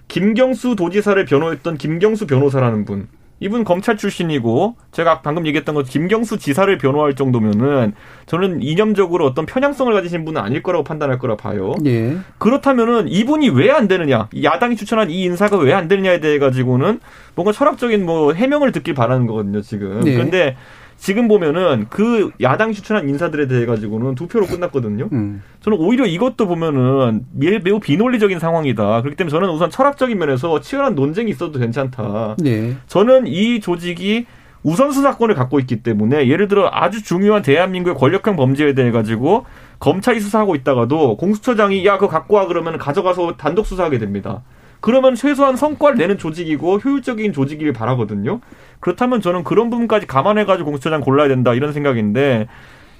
[0.08, 3.08] 김경수 도지사를 변호했던 김경수 변호사라는 분.
[3.42, 7.94] 이분 검찰 출신이고 제가 방금 얘기했던 것 김경수 지사를 변호할 정도면은
[8.28, 11.74] 저는 이념적으로 어떤 편향성을 가지신 분은 아닐 거라고 판단할 거라 봐요.
[11.86, 12.16] 예.
[12.38, 14.28] 그렇다면은 이분이 왜 안 되느냐?
[14.34, 17.00] 이 야당이 추천한 이 인사가 왜 안 되느냐에 대해 가지고는
[17.36, 20.02] 뭔가 철학적인 뭐 해명을 듣길 바라는 거거든요, 지금.
[20.02, 20.14] 네.
[20.14, 20.56] 그런데
[21.02, 25.10] 지금 보면은 그 야당이 추천한 인사들에 대해 가지고는 두 표로 끝났거든요.
[25.12, 25.42] 음.
[25.62, 29.02] 저는 오히려 이것도 보면은 매- 매우 비논리적인 상황이다.
[29.02, 32.36] 그렇기 때문에 저는 우선 철학적인 면에서 치열한 논쟁이 있어도 괜찮다.
[32.46, 32.76] 예.
[32.86, 34.28] 저는 이 조직이
[34.62, 39.46] 우선 수사권을 갖고 있기 때문에 예를 들어 아주 중요한 대한민국의 권력형 범죄에 대해 가지고
[39.80, 44.44] 검찰이 수사하고 있다가도 공수처장이 야 그거 갖고 와 그러면 가져가서 단독 수사하게 됩니다.
[44.82, 48.40] 그러면 최소한 성과를 내는 조직이고 효율적인 조직이길 바라거든요.
[48.82, 52.48] 그렇다면 저는 그런 부분까지 감안해가지고 공수처장 골라야 된다 이런 생각인데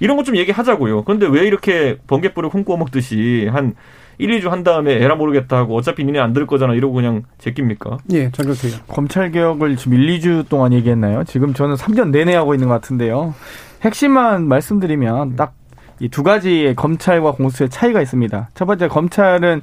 [0.00, 1.04] 이런 것 좀 얘기하자고요.
[1.04, 3.74] 그런데 왜 이렇게 번개불을 콩 구워 먹듯이 한
[4.18, 7.98] 1, 2주 한 다음에 에라 모르겠다 하고 어차피 니네 안 들을 거잖아 이러고 그냥 제낍니까?
[8.12, 8.68] 예, 장경태.
[8.88, 11.24] 검찰 개혁을 지금 1, 2주 동안 얘기했나요?
[11.24, 13.34] 지금 저는 3년 내내 하고 있는 것 같은데요.
[13.82, 15.54] 핵심만 말씀드리면 딱
[16.00, 18.48] 이 두 가지의 검찰과 공수처의 차이가 있습니다.
[18.54, 19.60] 첫 번째 검찰은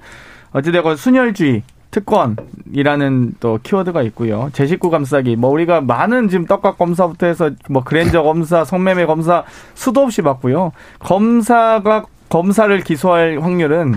[0.53, 4.49] 어찌되건 순혈주의 특권이라는 또 키워드가 있고요.
[4.53, 5.35] 제 식구 감싸기.
[5.35, 10.71] 뭐 우리가 많은 지금 떡값 검사부터 해서 뭐 그랜저 검사, 성매매 검사 수도 없이 받고요.
[10.99, 13.95] 검사가 검사를 기소할 확률은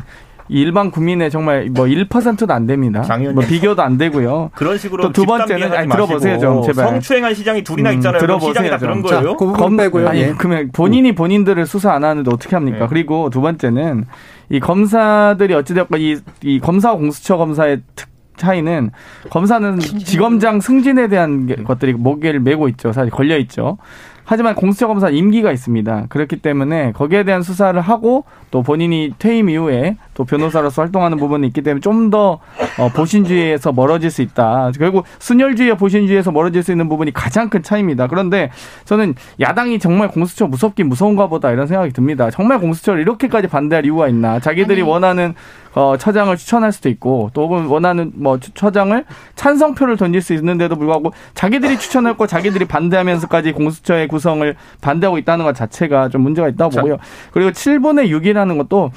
[0.53, 3.03] 일반 국민의 정말 뭐 1%도 안 됩니다.
[3.35, 4.51] 뭐 비교도 안 되고요.
[4.55, 6.89] 그런 식으로 또두 집단 번째는- 아니, 들어보세요, 좀, 제발.
[6.89, 8.19] 성추행한 시장이 둘이나 음, 있잖아요.
[8.21, 9.07] 그럼 들어보세요, 시장이 다 그런 좀.
[9.11, 9.37] 자, 거예요?
[9.37, 10.09] 그 부분 빼고요.
[10.09, 10.35] 아니 예.
[10.37, 12.79] 그러면 본인이 본인들을 수사 안 하는데 어떻게 합니까?
[12.81, 12.87] 네.
[12.89, 14.05] 그리고 두 번째는
[14.51, 18.91] 이 검사들이 어찌됐건 이, 이 검사 공수처 검사의 특 차이는
[19.31, 22.91] 검사는 지검장 승진에 대한 게- 것들이 목에를 메고 있죠.
[22.93, 23.77] 사실 걸려 있죠.
[24.25, 26.07] 하지만 공수처 검사 임기가 있습니다.
[26.09, 31.63] 그렇기 때문에 거기에 대한 수사를 하고 또 본인이 퇴임 이후에 또 변호사로서 활동하는 부분이 있기
[31.63, 32.39] 때문에 좀더
[32.79, 34.71] 어, 보신주의에서 멀어질 수 있다.
[34.79, 38.07] 결국 순혈주의와 보신주의에서 멀어질 수 있는 부분이 가장 큰 차이입니다.
[38.07, 38.51] 그런데
[38.85, 42.31] 저는 야당이 정말 공수처 무섭긴 무서운가 보다 이런 생각이 듭니다.
[42.31, 44.39] 정말 공수처를 이렇게까지 반대할 이유가 있나?
[44.41, 44.91] 자기들이 아니.
[44.91, 45.35] 원하는
[45.75, 49.05] 어, 처장을 추천할 수도 있고 또 혹은 원하는 뭐 추- 처장을
[49.37, 56.11] 찬성표를 던질 수 있는데도 불구하고 자기들이 추천했고 자기들이 반대하면서까지 공수처의 구성을 반대하고 있다는 것 자체가
[56.11, 56.81] 좀 문제가 있다고 자.
[56.83, 56.99] 보고요.
[57.33, 58.91] 그리고 7분의 6이라는 것도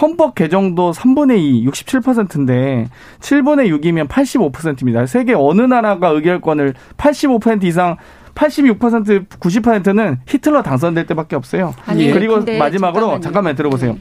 [0.00, 2.88] 헌법 개정도 3분의 2, 67%인데
[3.20, 5.04] 7분의 6이면 85%입니다.
[5.06, 7.96] 세계 어느 나라가 의결권을 85% 이상
[8.34, 11.74] 86% 90%는 히틀러 당선될 때밖에 없어요.
[11.84, 13.20] 아니, 그리고 마지막으로 잠깐만요.
[13.20, 13.98] 잠깐만 들어보세요.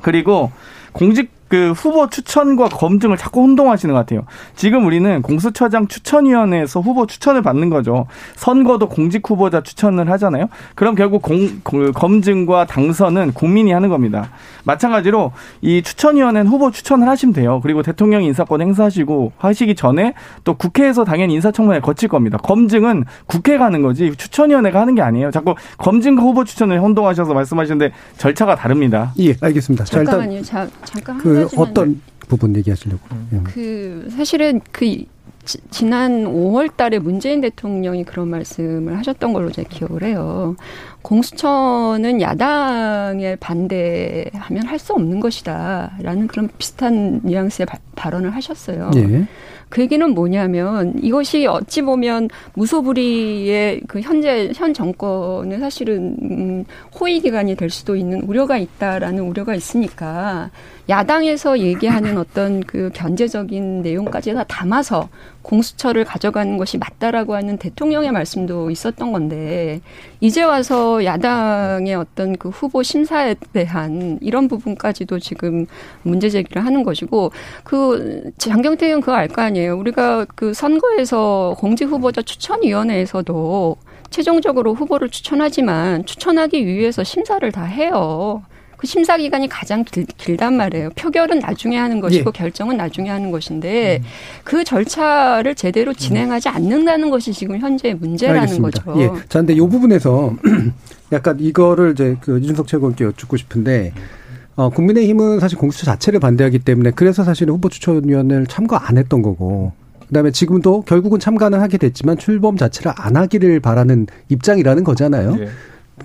[0.00, 0.52] 그리고
[0.92, 4.24] 공직 그 후보 추천과 검증을 자꾸 혼동하시는 것 같아요.
[4.56, 8.06] 지금 우리는 공수처장 추천위원회에서 후보 추천을 받는 거죠.
[8.34, 10.48] 선거도 공직 후보자 추천을 하잖아요.
[10.74, 14.30] 그럼 결국 공, 그 검증과 당선은 국민이 하는 겁니다.
[14.64, 17.60] 마찬가지로 이 추천위원회는 후보 추천을 하시면 돼요.
[17.62, 22.38] 그리고 대통령 인사권 행사하시고 하시기 전에 또 국회에서 당연히 인사청문회 거칠 겁니다.
[22.38, 25.30] 검증은 국회가 하는 거지 추천위원회가 하는 게 아니에요.
[25.30, 29.12] 자꾸 검증과 후보 추천을 혼동하셔서 말씀하시는데 절차가 다릅니다.
[29.20, 29.84] 예, 알겠습니다.
[29.84, 30.42] 잠깐만요.
[30.42, 33.00] 자, 잠깐 한그 어떤 부분 얘기하시려고.
[33.32, 33.40] 예.
[33.44, 34.84] 그 사실은 그
[35.44, 40.56] 지- 지난 5월 달에 문재인 대통령이 그런 말씀을 하셨던 걸로 제가 기억을 해요.
[41.02, 45.92] 공수처는 야당에 반대하면 할 수 없는 것이다.
[46.00, 48.90] 라는 그런 비슷한 뉘앙스의 바- 발언을 하셨어요.
[48.96, 49.26] 예.
[49.68, 56.64] 그 얘기는 뭐냐면 이것이 어찌 보면 무소불위의 그 현재 현 정권은 사실은 음,
[56.98, 60.50] 호의 기간이 될 수도 있는 우려가 있다라는 우려가 있으니까
[60.88, 65.08] 야당에서 얘기하는 어떤 그 견제적인 내용까지 다 담아서
[65.46, 69.80] 공수처를 가져가는 것이 맞다라고 하는 대통령의 말씀도 있었던 건데
[70.20, 75.66] 이제 와서 야당의 어떤 그 후보 심사에 대한 이런 부분까지도 지금
[76.02, 77.30] 문제 제기를 하는 것이고
[77.62, 79.76] 그 장경태 의원 그거 알 거 아니에요.
[79.78, 83.76] 우리가 그 선거에서 공직 후보자 추천 위원회에서도
[84.10, 88.42] 최종적으로 후보를 추천하지만 추천하기 위해서 심사를 다 해요.
[88.76, 90.90] 그 심사 기간이 가장 길, 길단 말이에요.
[90.96, 92.38] 표결은 나중에 하는 것이고 예.
[92.38, 94.02] 결정은 나중에 하는 것인데
[94.44, 98.82] 그 절차를 제대로 진행하지 않는다는 것이 지금 현재의 문제라는 알겠습니다.
[98.82, 99.00] 거죠.
[99.00, 99.06] 예.
[99.28, 100.34] 자, 근데 이 부분에서
[101.12, 103.92] 약간 이거를 이제 그 이준석 최고원께 여쭙고 싶은데
[104.56, 109.72] 어, 국민의힘은 사실 공수처 자체를 반대하기 때문에 그래서 사실은 후보 추천위원회를 참가 안 했던 거고
[110.08, 115.36] 그다음에 지금도 결국은 참가는 하게 됐지만 출범 자체를 안 하기를 바라는 입장이라는 거잖아요.
[115.40, 115.48] 예.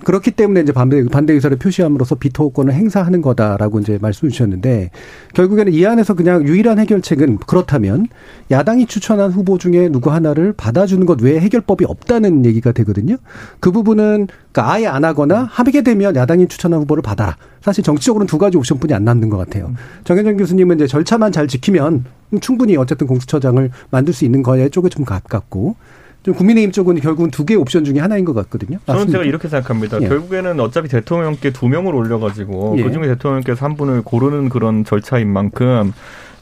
[0.03, 4.89] 그렇기 때문에 이제 반대, 반대 의사를 표시함으로써 비토권을 행사하는 거다라고 이제 말씀을 주셨는데
[5.33, 8.07] 결국에는 이 안에서 그냥 유일한 해결책은 그렇다면
[8.49, 13.17] 야당이 추천한 후보 중에 누구 하나를 받아주는 것 외에 해결법이 없다는 얘기가 되거든요.
[13.59, 17.35] 그 부분은 그러니까 아예 안 하거나 하게 되면 야당이 추천한 후보를 받아라.
[17.61, 19.73] 사실 정치적으로는 두 가지 옵션뿐이 안 남는 것 같아요.
[20.05, 22.05] 정현정 교수님은 이제 절차만 잘 지키면
[22.39, 25.75] 충분히 어쨌든 공수처장을 만들 수 있는 거에 쪽에 좀 가깝고
[26.23, 28.77] 좀 국민의힘 쪽은 결국은 두 개의 옵션 중에 하나인 것 같거든요.
[28.85, 29.11] 저는 맞습니까?
[29.11, 30.01] 제가 이렇게 생각합니다.
[30.01, 30.07] 예.
[30.07, 32.83] 결국에는 어차피 대통령께 두 명을 올려가지고 예.
[32.83, 35.93] 그중에 대통령께서 한 분을 고르는 그런 절차인 만큼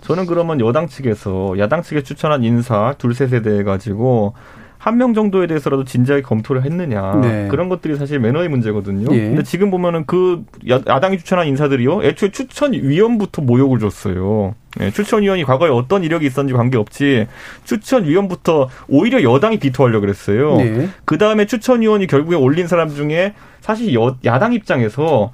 [0.02, 4.34] 저는 그러면 여당 측에서 야당 측에 추천한 인사 둘세 세대해 가지고
[4.80, 7.48] 한 명 정도에 대해서라도 진지하게 검토를 했느냐 네.
[7.52, 9.14] 그런 것들이 사실 매너의 문제거든요.
[9.14, 9.20] 예.
[9.28, 14.56] 근데 지금 보면은 그 야- 야당이 추천한 인사들이요, 애초에 추천위원부터 모욕을 줬어요.
[14.80, 17.28] 예, 추천위원이 과거에 어떤 이력이 있었는지 관계없이
[17.66, 20.58] 추천위원부터 오히려 여당이 비토하려고 그랬어요.
[20.58, 20.90] 네.
[21.06, 25.32] 그 다음에 추천위원이 결국에 올린 사람 중에 사실 여, 야당 입장에서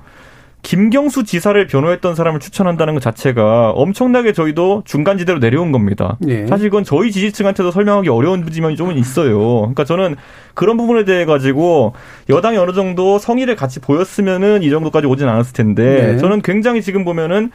[0.65, 6.17] 김경수 지사를 변호했던 사람을 추천한다는 것 자체가 엄청나게 저희도 중간지대로 내려온 겁니다.
[6.19, 6.47] 네.
[6.47, 9.59] 사실 이건 저희 지지층한테도 설명하기 어려운 지점이 좀 있어요.
[9.59, 10.15] 그러니까 저는
[10.55, 11.93] 그런 부분에 대해 가지고
[12.29, 16.17] 여당이 어느 정도 성의를 같이 보였으면은 이 정도까지 오진 않았을 텐데 네.
[16.17, 17.51] 저는 굉장히 지금 보면은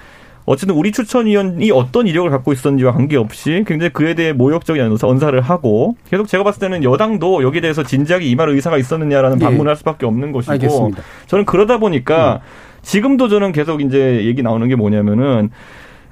[0.46, 5.40] 어쨌든 우리 추천위원이 어떤 이력을 갖고 있었는지와 관계없이 굉장히 그에 대해 모욕적인 언사- 언사 를
[5.40, 9.44] 하고 계속 제가 봤을 때는 여당도 여기에 대해서 진지하게 임할 의사가 있었느냐라는 예.
[9.44, 11.02] 반문을 할 수밖에 없는 것이고 알겠습니다.
[11.26, 12.40] 저는 그러다 보니까
[12.82, 15.50] 지금도 저는 계속 이제 얘기 나오는 게 뭐냐면은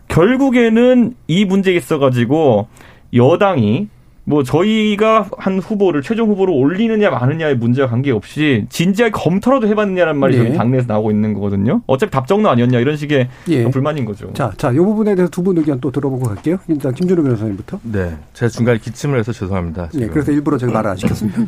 [0.09, 2.69] 결국에는 이 문제에 있어 가지고
[3.15, 3.89] 여당이
[4.29, 10.43] 뭐 저희가 한 후보를 최종 후보로 올리느냐 마느냐의 문제와 관계없이 진지하게 검토라도 해봤느냐는 말이 네.
[10.45, 11.81] 지금 당내에서 나오고 있는 거거든요.
[11.87, 13.71] 어차피 답정너 아니었냐 이런 식의 예.
[13.71, 14.31] 불만인 거죠.
[14.35, 16.59] 자, 자, 이 부분에 대해서 두 분 의견 또 들어보고 갈게요.
[16.69, 17.81] 일단 김준호 변호사님부터.
[17.85, 18.17] 네.
[18.35, 19.85] 제가 중간에 기침을 해서 죄송합니다.
[19.95, 20.11] 예, 지금.
[20.11, 21.39] 그래서 일부러 제가 말을 안 시켰습니다.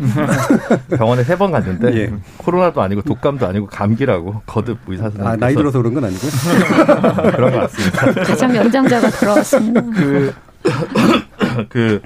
[0.96, 2.10] 병원에 세 번 갔는데 예.
[2.38, 6.30] 코로나도 아니고 독감도 아니고 감기라고 거듭 의사 선생님 아, 나이 들어서 그런 건 아니고요.
[7.36, 8.12] 그런 것 같습니다.
[8.24, 9.82] 가장 연장자가 들어왔습니다.
[9.82, 10.32] 그,
[11.68, 12.00] 그,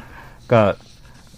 [0.47, 0.75] 그니까,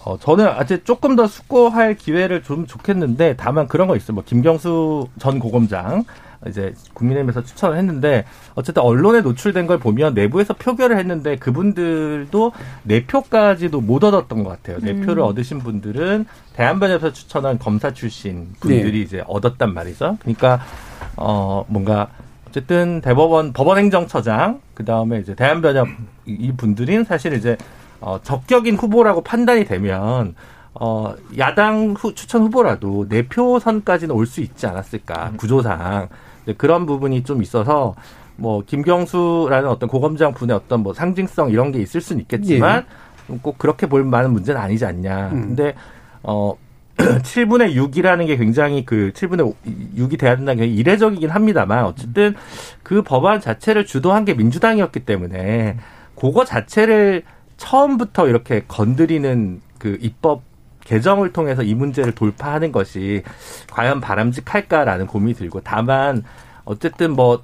[0.04, 4.14] 어, 저는 아직 조금 더 숙고할 기회를 좀 좋겠는데, 다만 그런 거 있어요.
[4.14, 6.04] 뭐, 김경수 전 고검장,
[6.48, 12.52] 이제 국민의힘에서 추천을 했는데, 어쨌든 언론에 노출된 걸 보면 내부에서 표결을 했는데, 그분들도
[12.84, 14.78] 네 표까지도 못 얻었던 것 같아요.
[14.80, 20.18] 네 표를 얻으신 분들은 대한변협에서 추천한 검사 출신 분들이 이제 얻었단 말이죠.
[20.20, 20.60] 그러니까,
[21.16, 22.08] 어, 뭔가,
[22.48, 25.88] 어쨌든 대법원 법원행정처장 그 다음에 이제 대한변협
[26.26, 27.56] 이- 이 분들인 사실 이제
[28.00, 30.34] 어, 적격인 후보라고 판단이 되면
[30.74, 36.08] 어, 야당 후, 추천 후보라도 네표 선까지는 올 수 있지 않았을까 구조상
[36.42, 37.94] 이제 그런 부분이 좀 있어서
[38.36, 42.84] 뭐 김경수라는 어떤 고검장 분의 어떤 뭐 상징성 이런 게 있을 수는 있겠지만
[43.42, 45.30] 꼭 그렇게 볼 만한 문제는 아니지 않냐.
[45.32, 45.40] 음.
[45.48, 45.74] 근데
[46.22, 46.54] 어
[46.98, 49.54] 7분의 6이라는 게 굉장히 그 7분의
[49.96, 52.34] 6이 돼야 된다는 게 이례적이긴 합니다만 어쨌든
[52.82, 55.76] 그 법안 자체를 주도한 게 민주당이었기 때문에
[56.14, 57.22] 그거 자체를
[57.56, 60.42] 처음부터 이렇게 건드리는 그 입법
[60.84, 63.22] 개정을 통해서 이 문제를 돌파하는 것이
[63.70, 66.22] 과연 바람직할까라는 고민이 들고 다만
[66.64, 67.42] 어쨌든 뭐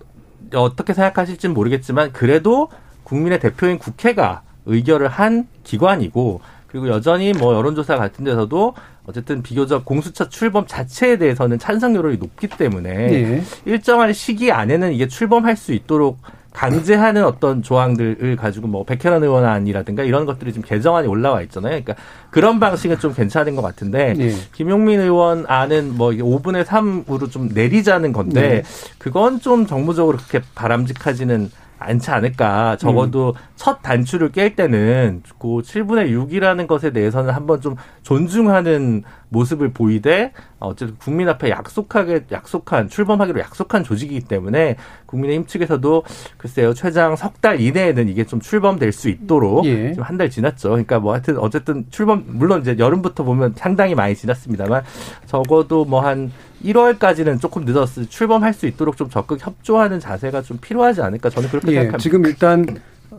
[0.55, 2.69] 어떻게 생각하실지는 모르겠지만 그래도
[3.05, 10.29] 국민의 대표인 국회가 의결을 한 기관이고 그리고 여전히 뭐 여론조사 같은 데서도 어쨌든 비교적 공수처
[10.29, 13.43] 출범 자체에 대해서는 찬성 여론이 높기 때문에 예.
[13.65, 16.19] 일정한 시기 안에는 이게 출범할 수 있도록
[16.53, 21.71] 강제하는 어떤 조항들을 가지고 뭐 백현원 의원안이라든가 이런 것들이 지금 개정안이 올라와 있잖아요.
[21.71, 21.95] 그러니까
[22.31, 24.35] 그런 방식은 좀 괜찮은 것 같은데 예.
[24.53, 28.63] 김용민 의원 안은 뭐 이게 5분의 3으로 좀 내리자는 건데 네.
[28.99, 31.51] 그건 좀 정무적으로 그렇게 바람직하지는
[31.83, 32.77] 않지 않을까.
[32.77, 40.33] 적어도 첫 단추를 깰 때는 그 7분의 6이라는 것에 대해서는 한번 좀 존중하는 모습을 보이되
[40.59, 46.03] 어쨌든 국민 앞에 약속하게 약속한 출범하기로 약속한 조직이기 때문에 국민의힘 측에서도
[46.39, 49.91] 글쎄요 최장 석 달 이내에는 이게 좀 출범될 수 있도록 예.
[49.93, 50.69] 지금 한 달 지났죠.
[50.71, 54.83] 그러니까 뭐 하여튼 어쨌든 출범 물론 이제 여름부터 보면 상당히 많이 지났습니다만
[55.27, 56.31] 적어도 뭐 한
[56.65, 61.69] 1월까지는 조금 늦었을 출범할 수 있도록 좀 적극 협조하는 자세가 좀 필요하지 않을까 저는 그렇게
[61.69, 61.75] 예.
[61.75, 61.99] 생각합니다.
[61.99, 62.67] 지금 일단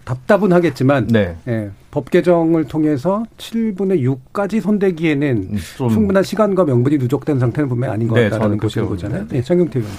[0.06, 1.36] 답답은 하겠지만 네.
[1.48, 7.94] 예, 법 개정을 통해서 7분의 6까지 손대기에는 음, 좀 충분한 시간과 명분이 누적된 상태는 분명히
[7.94, 8.88] 아닌 것 네, 같다는 보시는.
[8.88, 9.28] 거잖아요.
[9.28, 9.38] 네.
[9.38, 9.94] 예, 장경태 의원.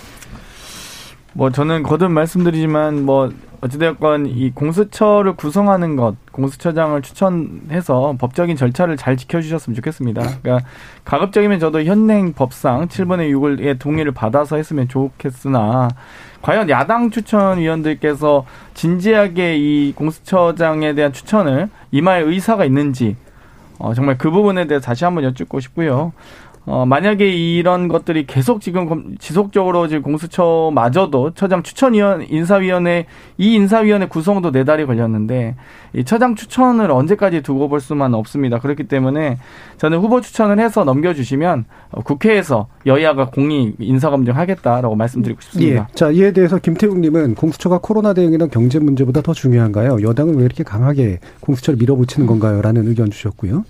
[1.35, 9.17] 뭐 저는 거듭 말씀드리지만 뭐 어찌되었건 이 공수처를 구성하는 것, 공수처장을 추천해서 법적인 절차를 잘
[9.17, 10.23] 지켜주셨으면 좋겠습니다.
[10.43, 10.69] 그러니까
[11.05, 15.89] 가급적이면 저도 현행 법상 7분의 6의 동의를 받아서 했으면 좋겠으나
[16.43, 18.45] 과연 야당 추천위원들께서
[18.75, 23.17] 진지하게 이 공수처장에 대한 추천을 임할 의사가 있는지
[23.79, 26.13] 어, 정말 그 부분에 대해 서 다시 한번 여쭙고 싶고요.
[26.67, 33.05] 어, 만약에 이런 것들이 계속 지금 지속적으로 지금 공수처마저도 처장 추천위원, 인사위원회,
[33.37, 35.57] 이 인사위원회 구성도 네 달이 걸렸는데,
[35.95, 38.61] 이 처장 추천을 언제까지 두고 볼 수만 없습니다.
[38.61, 39.37] 그렇기 때문에
[39.77, 41.67] 저는 후보 추천을 해서 넘겨주시면
[42.05, 45.89] 국회에서 여야가 공히 인사검증 하겠다라고 말씀드리고 싶습니다.
[45.91, 45.95] 예.
[45.95, 49.99] 자, 이에 대해서 김태웅님은 공수처가 코로나 대응이나 경제 문제보다 더 중요한가요?
[50.03, 52.63] 여당은 왜 이렇게 강하게 공수처를 밀어붙이는 건가요?
[52.63, 53.65] 라는 의견 주셨고요.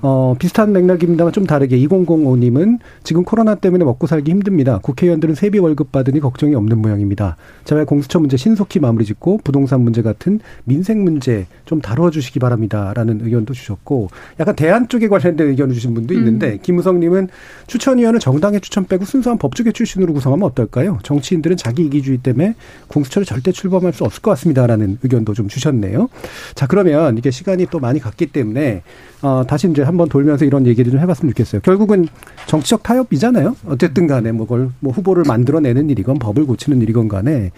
[0.00, 4.78] 어, 비슷한 맥락입니다만 좀 다르게 2005님은 지금 코로나 때문에 먹고 살기 힘듭니다.
[4.82, 7.36] 국회의원들은 세비 월급 받으니 걱정이 없는 모양입니다.
[7.64, 13.54] 제발 공수처 문제 신속히 마무리 짓고 부동산 문제 같은 민생 문제 좀 다뤄주시기 바랍니다라는 의견도
[13.54, 14.08] 주셨고
[14.40, 16.58] 약간 대안 쪽에 관련된 의견을 주신 분도 있는데 음.
[16.62, 17.28] 김우성 님은
[17.66, 20.98] 추천위원은 정당의 추천 빼고 순수한 법조계 출신으로 구성하면 어떨까요?
[21.02, 22.54] 정치인들은 자기 이기주의 때문에
[22.88, 26.08] 공수처를 절대 출범할 수 없을 것 같습니다라는 의견도 좀 주셨네요.
[26.54, 28.82] 자 그러면 이게 시간이 또 많이 갔기 때문에
[29.22, 31.60] 어, 다시 이제 한번 돌면서 이런 얘기를 좀 해봤으면 좋겠어요.
[31.62, 32.08] 결국은
[32.46, 33.56] 정치적 타협이잖아요.
[33.66, 37.50] 어쨌든 간에 뭐 그걸 뭐 후보를 만들어내는 일이건 법을 고치는 일이건 간에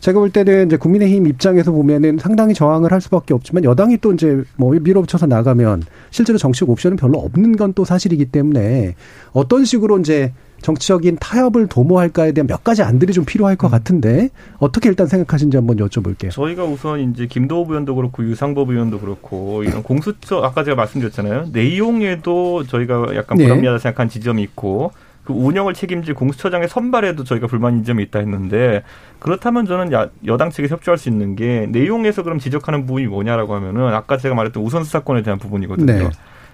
[0.00, 4.42] 제가 볼 때는 이제 국민의힘 입장에서 보면은 상당히 저항을 할 수밖에 없지만 여당이 또 이제
[4.56, 8.94] 뭐 밀어붙여서 나가면 실제로 정치적 옵션은 별로 없는 건 또 사실이기 때문에
[9.32, 13.70] 어떤 식으로 이제 정치적인 타협을 도모할까에 대한 몇 가지 안들이 좀 필요할 것 음.
[13.70, 16.30] 같은데 어떻게 일단 생각하신지 한번 여쭤볼게요.
[16.30, 21.46] 저희가 우선 이제 김도우 의원도 그렇고 유상법 의원도 그렇고 이런 공수처 아까 제가 말씀드렸잖아요.
[21.52, 23.44] 내용에도 저희가 약간 네.
[23.44, 23.82] 불합리하다 네.
[23.82, 24.92] 생각한 지점이 있고
[25.24, 28.82] 그 운영을 책임질 공수처장의 선발에도 저희가 불만 지점이 있다 했는데
[29.18, 33.92] 그렇다면 저는 야, 여당 측에 협조할 수 있는 게 내용에서 그럼 지적하는 부분이 뭐냐라고 하면은
[33.92, 35.86] 아까 제가 말했던 우선 수사권에 대한 부분이거든요.
[35.86, 36.08] 네.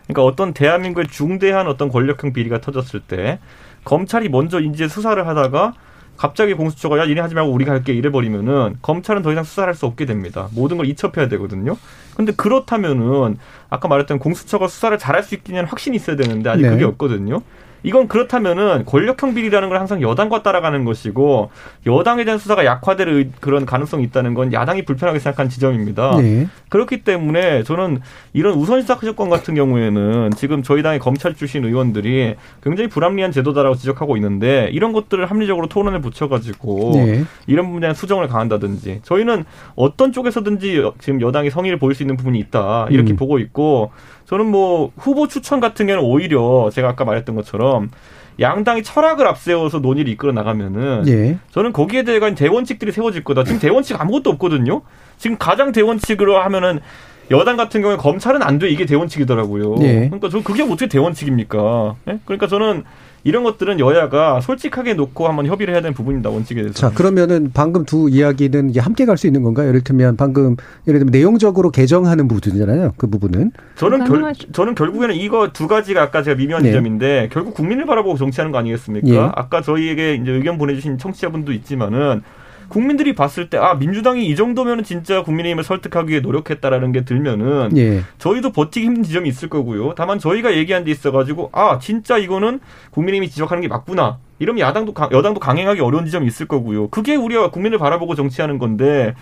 [0.06, 3.38] 그러니까 어떤 대한민국의 중대한 어떤 권력형 비리가 터졌을 때
[3.84, 5.74] 검찰이 먼저 이제 수사를 하다가
[6.16, 10.06] 갑자기 공수처가 야, 니네 하지 말고 우리가 할게 이래버리면은 검찰은 더 이상 수사를 할수 없게
[10.06, 10.48] 됩니다.
[10.52, 11.76] 모든 걸 이첩해야 되거든요.
[12.16, 13.36] 근데 그렇다면은
[13.68, 16.70] 아까 말했던 공수처가 수사를 잘할 수 있기는 확신이 있어야 되는데 아직 네.
[16.70, 17.42] 그게 없거든요.
[17.84, 21.50] 이건 그렇다면은 권력형 비리라는 걸 항상 여당과 따라가는 것이고
[21.86, 26.16] 여당에 대한 수사가 약화될 그런 가능성이 있다는 건 야당이 불편하게 생각한 지점입니다.
[26.16, 26.48] 네.
[26.70, 28.00] 그렇기 때문에 저는
[28.32, 34.16] 이런 우선시사 사건 같은 경우에는 지금 저희 당의 검찰 출신 의원들이 굉장히 불합리한 제도다라고 지적하고
[34.16, 37.24] 있는데 이런 것들을 합리적으로 토론에 붙여가지고 네.
[37.46, 39.44] 이런 부분에 대한 수정을 강한다든지 저희는
[39.76, 43.16] 어떤 쪽에서든지 지금 여당이 성의를 보일 수 있는 부분이 있다 이렇게 음.
[43.16, 43.90] 보고 있고
[44.26, 47.90] 저는 뭐 후보 추천 같은 경우는 오히려 제가 아까 말했던 것처럼
[48.40, 51.38] 양당이 철학을 앞세워서 논의를 이끌어 나가면은 예.
[51.52, 53.44] 저는 거기에 대한 대원칙들이 세워질 거다.
[53.44, 54.82] 지금 대원칙 아무것도 없거든요.
[55.18, 56.80] 지금 가장 대원칙으로 하면은
[57.30, 58.68] 여당 같은 경우에 검찰은 안 돼.
[58.68, 59.76] 이게 대원칙이더라고요.
[59.80, 59.94] 예.
[60.06, 61.96] 그러니까 저는 그게 어떻게 대원칙입니까?
[62.08, 62.18] 예?
[62.24, 62.84] 그러니까 저는
[63.26, 66.28] 이런 것들은 여야가 솔직하게 놓고 한번 협의를 해야 되는 부분입니다.
[66.28, 66.74] 원칙에 대해서.
[66.74, 69.68] 자, 그러면은 방금 두 이야기는 이게 함께 갈 수 있는 건가 요?
[69.68, 70.56] 예를 들면 방금
[70.86, 72.92] 예를 들면 내용적으로 개정하는 부분이잖아요.
[72.98, 73.52] 그 부분은.
[73.76, 76.68] 저는 결, 저는 결국에는 이거 두 가지가 아까 제가 미묘한 네.
[76.68, 79.08] 지점인데 결국 국민을 바라보고 정치하는 거 아니겠습니까?
[79.08, 79.18] 예.
[79.34, 82.22] 아까 저희에게 이제 의견 보내주신 청취자분도 있지만은
[82.68, 88.02] 국민들이 봤을 때 아 민주당이 이 정도면은 진짜 국민의힘을 설득하기 위해 노력했다라는 게 들면은 예.
[88.18, 89.94] 저희도 버티기 힘든 지점이 있을 거고요.
[89.94, 94.18] 다만 저희가 얘기한 데 있어가지고 아 진짜 이거는 국민의힘이 지적하는 게 맞구나.
[94.38, 96.88] 이러면 야당도 여당도 강행하기 어려운 지점이 있을 거고요.
[96.88, 99.14] 그게 우리가 국민을 바라보고 정치하는 건데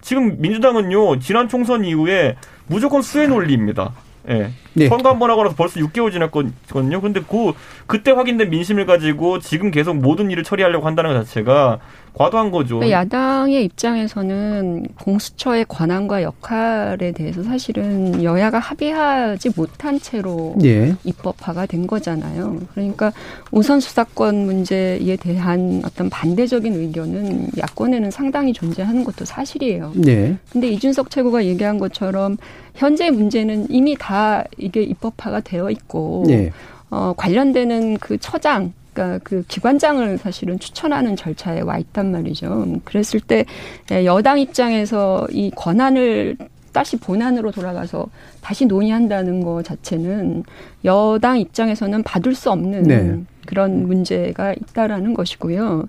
[0.00, 3.92] 지금 민주당은요 지난 총선 이후에 무조건 수혜 논리입니다.
[4.30, 4.50] 예.
[4.74, 4.88] 네.
[4.88, 7.00] 선거 한 번 하고 나서 벌써 6개월 지났거든요.
[7.00, 7.52] 근데 그
[7.86, 11.78] 그때 확인된 민심을 가지고 지금 계속 모든 일을 처리하려고 한다는 것 자체가
[12.14, 12.76] 과도한 거죠.
[12.76, 20.94] 그러니까 야당의 입장에서는 공수처의 권한과 역할에 대해서 사실은 여야가 합의하지 못한 채로 예.
[21.04, 22.58] 입법화가 된 거잖아요.
[22.74, 23.12] 그러니까
[23.50, 29.92] 우선 수사권 문제에 대한 어떤 반대적인 의견은 야권에는 상당히 존재하는 것도 사실이에요.
[30.06, 30.36] 예.
[30.52, 32.36] 근데 이준석 최고가 얘기한 것처럼
[32.74, 36.52] 현재 문제는 이미 다 이게 입법화가 되어 있고 예.
[36.90, 42.80] 어, 관련되는 그 처장 그러니까 그 기관장을 사실은 추천하는 절차에 와 있단 말이죠.
[42.84, 43.44] 그랬을 때
[43.92, 46.36] 예, 여당 입장에서 이 권한을
[46.72, 48.08] 다시 본안으로 돌아가서
[48.40, 50.42] 다시 논의한다는 것 자체는
[50.84, 53.18] 여당 입장에서는 받을 수 없는 네.
[53.46, 55.88] 그런 문제가 있다라는 것이고요.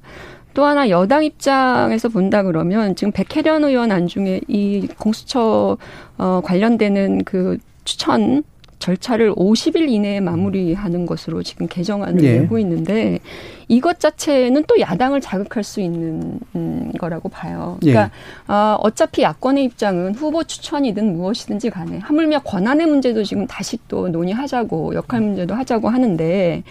[0.53, 5.77] 또 하나 여당 입장에서 본다 그러면 지금 백혜련 의원 안중에 이 공수처
[6.17, 8.43] 어 관련되는 그 추천
[8.79, 12.39] 절차를 50일 이내에 마무리하는 것으로 지금 개정안을 예.
[12.39, 13.19] 내고 있는데
[13.67, 17.77] 이것 자체는 또 야당을 자극할 수 있는 음, 거라고 봐요.
[17.81, 18.10] 그러니까
[18.47, 24.95] 어, 어차피 야권의 입장은 후보 추천이든 무엇이든지 간에 하물며 권한의 문제도 지금 다시 또 논의하자고
[24.95, 26.63] 역할 문제도 하자고 하는데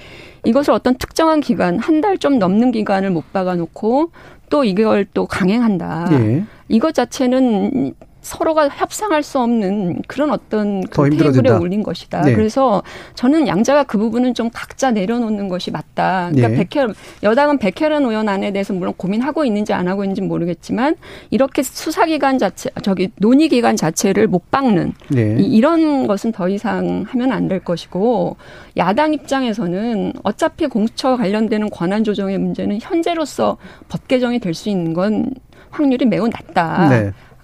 [0.44, 4.10] 이것을 어떤 특정한 기간 한 달 좀 넘는 기간을 못 박아놓고
[4.50, 6.08] 또 이걸 또 강행한다.
[6.12, 6.44] 예.
[6.68, 10.92] 이것 자체는 서로가 협상할 수 없는 그런 어떤 더그
[11.32, 11.50] 테이블에.
[11.62, 12.22] 올린 것이다.
[12.22, 12.34] 네.
[12.34, 12.82] 그래서
[13.14, 16.30] 저는 양자가 그 부분은 좀 각자 내려놓는 것이 맞다.
[16.32, 16.66] 그러니까 네.
[16.68, 20.96] 백혈 여당은 백혈안 의원 안에 대해서 물론 고민하고 있는지 안 하고 있는지 모르겠지만
[21.30, 25.36] 이렇게 수사기관 자체 저기 논의 기관 자체를 못 박는 네.
[25.38, 28.36] 이- 이런 것은 더 이상 하면 안 될 것이고
[28.76, 33.56] 야당 입장에서는 어차피 공수처와 관련되는 권한 조정의 문제는 현재로서
[33.88, 35.30] 법 개정이 될 수 있는 건
[35.70, 36.88] 확률이 매우 낮다.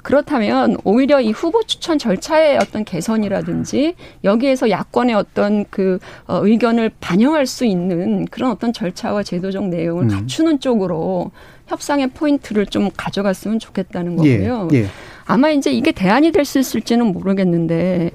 [0.04, 0.08] 네.
[0.08, 7.46] 그렇다면 오히려 이 후보 추천 절차의 어떤 개선이라든지 여기에서 야권의 어떤 그 어, 의견을 반영할
[7.46, 10.08] 수 있는 그런 어떤 절차와 제도적 내용을 음.
[10.08, 11.30] 갖추는 쪽으로
[11.66, 14.68] 협상의 포인트를 좀 가져갔으면 좋겠다는 거고요.
[14.72, 14.76] 예.
[14.82, 14.86] 예.
[15.26, 18.10] 아마 이제 이게 대안이 될 수 있을지는 모르겠는데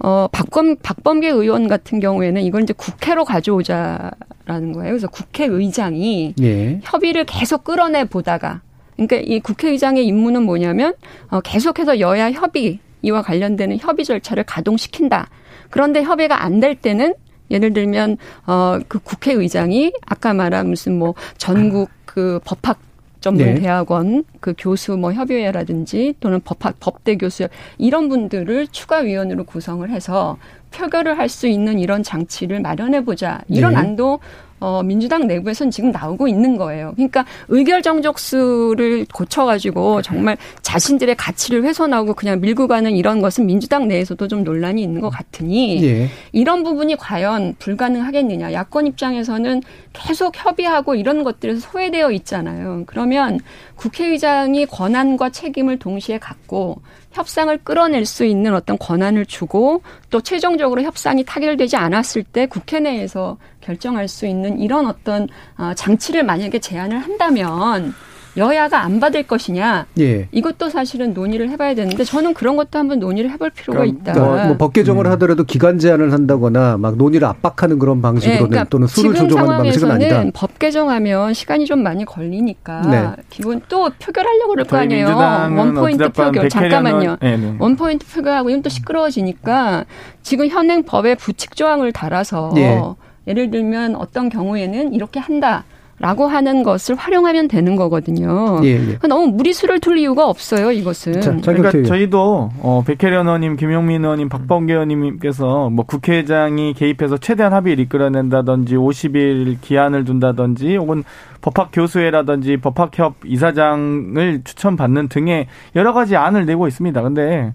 [0.00, 4.90] 어 박범 박범계 의원 같은 경우에는 이걸 이제 국회로 가져오자라는 거예요.
[4.90, 6.80] 그래서 국회의장이 예.
[6.82, 8.62] 협의를 계속 끌어내 보다가
[9.06, 10.94] 그러니까 이 국회의장의 임무는 뭐냐면
[11.30, 15.28] 어 계속해서 여야 협의 이와 관련되는 협의 절차를 가동시킨다.
[15.70, 17.14] 그런데 협의가 안 될 때는
[17.50, 22.78] 예를 들면 어그 국회의장이 아까 말한 무슨 뭐 전국 그 법학
[23.20, 23.60] 전문 네.
[23.60, 27.48] 대학원 그 교수 뭐 협의회라든지 또는 법학 법대 교수
[27.78, 30.36] 이런 분들을 추가 위원으로 구성을 해서
[30.72, 33.40] 표결을 할 수 있는 이런 장치를 마련해 보자.
[33.48, 33.78] 이런 네.
[33.78, 34.20] 안도
[34.60, 36.92] 어, 민주당 내부에서는 지금 나오고 있는 거예요.
[36.94, 44.28] 그러니까 의결 정족수를 고쳐가지고 정말 자신들의 가치를 훼손하고 그냥 밀고 가는 이런 것은 민주당 내에서도
[44.28, 46.08] 좀 논란이 있는 것 같으니 예.
[46.32, 48.52] 이런 부분이 과연 불가능하겠느냐.
[48.52, 49.62] 야권 입장에서는
[49.94, 52.84] 계속 협의하고 이런 것들에서 소외되어 있잖아요.
[52.86, 53.40] 그러면
[53.76, 56.82] 국회의장이 권한과 책임을 동시에 갖고
[57.12, 63.36] 협상을 끌어낼 수 있는 어떤 권한을 주고 또 최종적으로 협상이 타결되지 않았을 때 국회 내에서
[63.60, 67.94] 결정할 수 있는 이런 어떤 어, 장치를 만약에 제안을 한다면
[68.36, 70.28] 여야가 안 받을 것이냐 예.
[70.30, 74.20] 이것도 사실은 논의를 해봐야 되는데 저는 그런 것도 한번 논의를 해볼 필요가 그러니까 있다.
[74.20, 78.86] 뭐, 뭐법 개정을 하더라도 기간 제한을 한다거나 막 논의를 압박하는 그런 방식으로는 네, 그러니까 또는
[78.86, 80.38] 수를 지금 조정하는 방식은 상황에서는 아니다.
[80.38, 83.22] 법 개정하면 시간이 좀 많이 걸리니까 네.
[83.30, 85.08] 기본 또 표결하려고 그럴 거 아니에요.
[85.08, 87.16] 원 포인트 표결 잠깐만요.
[87.20, 87.56] 네, 네.
[87.58, 89.84] 원 포인트 표결하고 이건 또 시끄러워지니까
[90.22, 92.80] 지금 현행 법에 부칙 조항을 달아서 예.
[93.26, 95.64] 예를 들면 어떤 경우에는 이렇게 한다.
[96.00, 98.58] 라고 하는 것을 활용하면 되는 거거든요.
[98.64, 98.98] 예, 예.
[99.06, 101.20] 너무 무리수를 둘 이유가 없어요, 이것은.
[101.20, 107.52] 자, 자, 그러니까 저희도 어, 백혜련 의원님, 김용민 의원님, 박범계 의원님께서 뭐 국회의장이 개입해서 최대한
[107.52, 111.04] 합의를 이끌어낸다든지 50일 기한을 둔다든지 혹은
[111.42, 117.02] 법학 교수회라든지 법학협 이사장을 추천받는 등의 여러 가지 안을 내고 있습니다.
[117.02, 117.52] 근데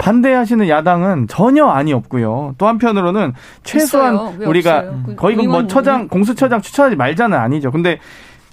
[0.00, 2.54] 반대하시는 야당은 전혀 안이 없고요.
[2.58, 5.02] 또 한편으로는 최소한 우리가 없어요?
[5.06, 7.70] 그 거의 뭐 처장 공수처장 추천하지 말자는 아니죠.
[7.70, 7.98] 근데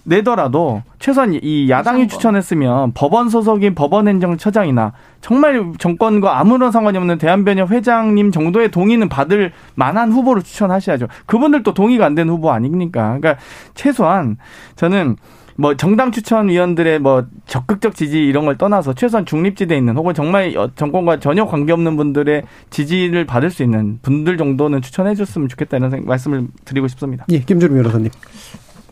[0.04, 2.08] 내더라도 최소한 이 야당이.
[2.08, 10.12] 추천했으면 법원 소속인 법원행정처장이나 정말 정권과 아무런 상관이 없는 대한변협 회장님 정도의 동의는 받을 만한
[10.14, 11.08] 후보를 추천하셔야죠.
[11.26, 13.18] 그분들도 동의가 안 된 후보 아닙니까?
[13.20, 13.36] 그러니까
[13.74, 14.38] 최소한
[14.78, 15.18] 저는
[15.60, 20.56] 뭐 정당 추천 위원들의 뭐 적극적 지지 이런 걸 떠나서 최소한 중립지대에 있는 혹은 정말
[20.56, 26.06] 어, 정권과 전혀 관계없는 분들의 지지를 받을 수 있는 분들 정도는 추천해 줬으면 좋겠다는 생-
[26.06, 27.26] 말씀을 드리고 싶습니다.
[27.32, 28.12] 예, 김준우 변호사님.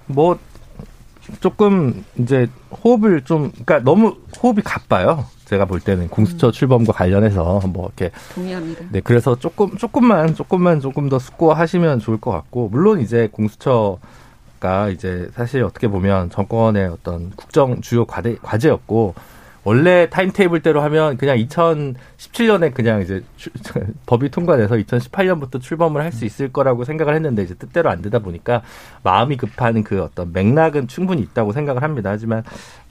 [0.08, 0.40] 뭐
[1.40, 2.48] 조금 이제
[2.84, 5.26] 호흡을 좀 그러니까 너무 호흡이 가빠요.
[5.46, 8.86] 제가 볼 때는 공수처 출범과 관련해서 뭐 이렇게 동의합니다.
[8.92, 14.00] 네 그래서 조금 조금만 조금만 조금 더 숙고하시면 좋을 것 같고 물론 이제 공수처
[14.60, 19.14] 가 이제 사실 어떻게 보면 정권의 어떤 국정 주요 과제 과제였고
[19.64, 23.52] 원래 타임테이블대로 하면 그냥 2017년에 그냥 이제 출-
[24.06, 28.62] 법이 통과돼서 2018년부터 출범을 할 수 있을 거라고 생각을 했는데 이제 뜻대로 안 되다 보니까
[29.04, 32.12] 마음이 급한 그 어떤 맥락은 충분히 있다고 생각을 합니다.
[32.12, 32.44] 하지만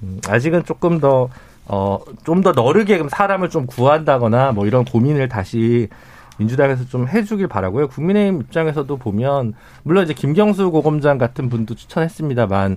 [0.03, 1.29] 음, 아직은 조금 더
[1.67, 5.89] 어, 좀 더 너르게 사람을 좀 구한다거나 뭐 이런 고민을 다시
[6.39, 7.89] 민주당에서 좀 해주길 바라고요.
[7.89, 12.77] 국민의힘 입장에서도 보면 물론 이제 김경수 고검장 같은 분도 추천했습니다만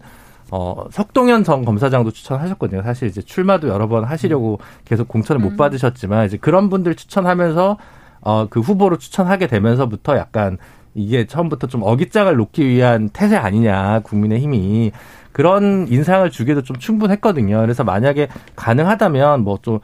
[0.52, 2.82] 어, 석동현 전 검사장도 추천하셨거든요.
[2.84, 7.78] 사실 이제 출마도 여러 번 하시려고 계속 공천을 못 받으셨지만 이제 그런 분들 추천하면서
[8.22, 10.58] 어, 그 후보로 추천하게 되면서부터 약간
[10.94, 14.92] 이게 처음부터 좀 어깃장을 놓기 위한 태세 아니냐 국민의 힘이
[15.32, 17.62] 그런 인상을 주기도 좀 충분했거든요.
[17.62, 19.80] 그래서 만약에 가능하다면 뭐좀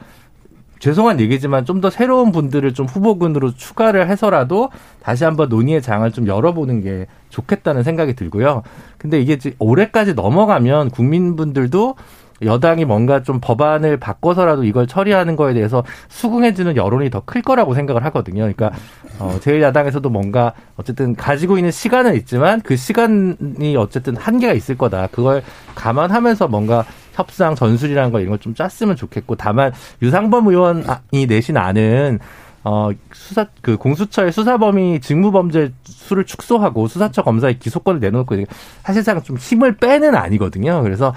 [0.84, 4.70] 죄송한 얘기지만 좀 더 새로운 분들을 좀 후보군으로 추가를 해서라도
[5.02, 8.62] 다시 한번 논의의 장을 좀 열어보는 게 좋겠다는 생각이 들고요.
[8.96, 11.96] 근데 이게 올해까지 넘어가면 국민분들도
[12.42, 18.04] 여당이 뭔가 좀 법안을 바꿔서라도 이걸 처리하는 거에 대해서 수긍해주는 여론이 더 클 거라고 생각을
[18.06, 18.40] 하거든요.
[18.42, 18.70] 그러니까
[19.18, 25.06] 어, 제1야당에서도 뭔가 어쨌든 가지고 있는 시간은 있지만 그 시간이 어쨌든 한계가 있을 거다.
[25.12, 25.42] 그걸
[25.74, 29.72] 감안하면서 뭔가 협상 전술이라는 거 이런 걸 좀 짰으면 좋겠고 다만
[30.02, 32.18] 유상범 의원이 내신 안은
[32.64, 38.36] 어, 수사, 그 공수처의 수사범위 직무범죄 수를 축소하고 수사처 검사의 기소권을 내놓고
[38.82, 40.82] 사실상 좀 힘을 빼는 아니거든요.
[40.82, 41.14] 그래서,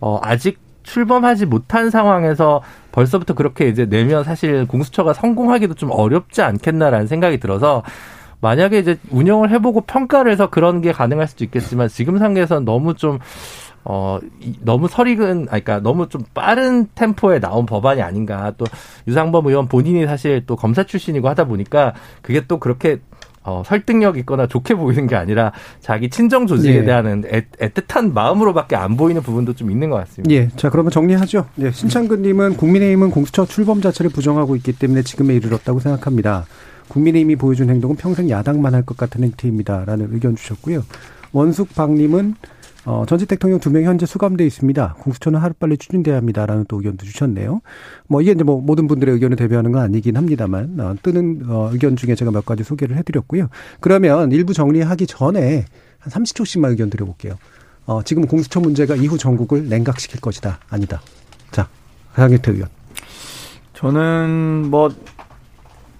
[0.00, 7.06] 어, 아직 출범하지 못한 상황에서 벌써부터 그렇게 이제 내면 사실 공수처가 성공하기도 좀 어렵지 않겠나라는
[7.06, 7.82] 생각이 들어서
[8.40, 13.18] 만약에 이제 운영을 해보고 평가를 해서 그런 게 가능할 수도 있겠지만 지금 상태에서는 너무 좀
[13.84, 14.18] 어,
[14.60, 18.52] 너무 설익은, 아, 그러니까 너무 좀 빠른 템포에 나온 법안이 아닌가.
[18.58, 18.66] 또
[19.08, 23.00] 유상범 의원 본인이 사실 또 검사 출신이고 하다 보니까 그게 또 그렇게
[23.42, 26.84] 어, 설득력 있거나 좋게 보이는 게 아니라 자기 친정 조직에 예.
[26.84, 30.30] 대한 애, 애틋한 마음으로밖에 안 보이는 부분도 좀 있는 것 같습니다.
[30.34, 30.50] 예.
[30.56, 31.46] 자, 그러면 정리하죠.
[31.62, 31.70] 예.
[31.70, 36.44] 신창근님은 국민의힘은 공수처 출범 자체를 부정하고 있기 때문에 지금에 이르렀다고 생각합니다.
[36.88, 39.84] 국민의힘이 보여준 행동은 평생 야당만 할 것 같은 행태입니다.
[39.86, 40.82] 라는 의견 주셨고요.
[41.32, 42.34] 원숙 박님은
[42.86, 44.94] 어, 전직 대통령 두 명 현재 수감돼 있습니다.
[45.00, 47.60] 공수처는 하루빨리 추진돼야 합니다라는 또 의견도 주셨네요.
[48.08, 51.96] 뭐 이게 이제 뭐 모든 분들의 의견을 대변하는 건 아니긴 합니다만 어, 뜨는 어, 의견
[51.96, 53.48] 중에 제가 몇 가지 소개를 해드렸고요.
[53.80, 55.66] 그러면 일부 정리하기 전에
[55.98, 57.36] 한 30초씩만 의견 드려볼게요.
[57.86, 60.58] 어, 지금 공수처 문제가 이후 전국을 냉각시킬 것이다.
[60.70, 61.00] 아니다.
[61.50, 61.68] 자,
[62.14, 62.68] 강경태 의원.
[63.74, 64.90] 저는 뭐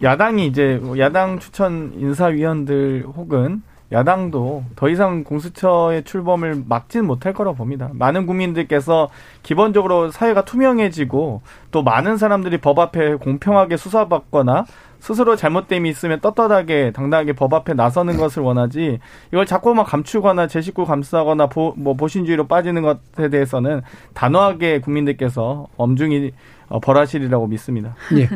[0.03, 3.63] 야당이 이제 야당 추천 인사위원들 혹은
[3.93, 7.91] 야당도 더 이상 공수처의 출범을 막지는 못할 거라고 봅니다.
[7.93, 9.09] 많은 국민들께서
[9.43, 14.65] 기본적으로 사회가 투명해지고 또 많은 사람들이 법 앞에 공평하게 수사받거나
[15.01, 19.01] 스스로 잘못됨이 있으면 떳떳하게 당당하게 법 앞에 나서는 것을 원하지
[19.33, 23.81] 이걸 자꾸만 감추거나 제 식구 감싸거나 보, 뭐 보신주의로 빠지는 것에 대해서는
[24.15, 26.33] 단호하게 국민들께서 엄중히
[26.69, 27.97] 어, 벌하시리라고 믿습니다.
[28.17, 28.29] 예,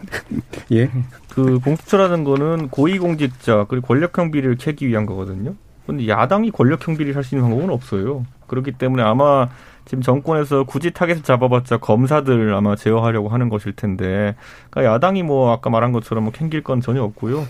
[0.72, 0.90] 예.
[1.30, 5.54] 그 공수처라는 거는 고위공직자 그리고 권력형 비리를 캐기 위한 거거든요.
[5.86, 8.26] 근데 야당이 권력형 비리를 할 수 있는 방법은 없어요.
[8.46, 9.48] 그렇기 때문에 아마
[9.86, 14.34] 지금 정권에서 굳이 타겟을 잡아봤자 검사들 아마 제어하려고 하는 것일 텐데,
[14.68, 17.46] 그러니까 야당이 뭐 아까 말한 것처럼 뭐 캥길 건 전혀 없고요.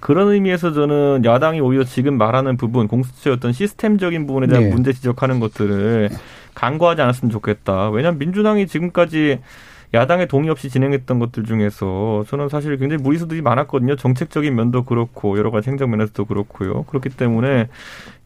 [0.00, 4.70] 그런 의미에서 저는 야당이 오히려 지금 말하는 부분, 공수처의 어떤 시스템적인 부분에 대한 네.
[4.70, 6.08] 문제 지적하는 것들을
[6.54, 7.90] 간과하지 않았으면 좋겠다.
[7.90, 9.40] 왜냐하면 민주당이 지금까지
[9.94, 13.96] 야당의 동의 없이 진행했던 것들 중에서 저는 사실 굉장히 무리수들이 많았거든요.
[13.96, 16.84] 정책적인 면도 그렇고 여러 가지 행정 면에서도 그렇고요.
[16.84, 17.68] 그렇기 때문에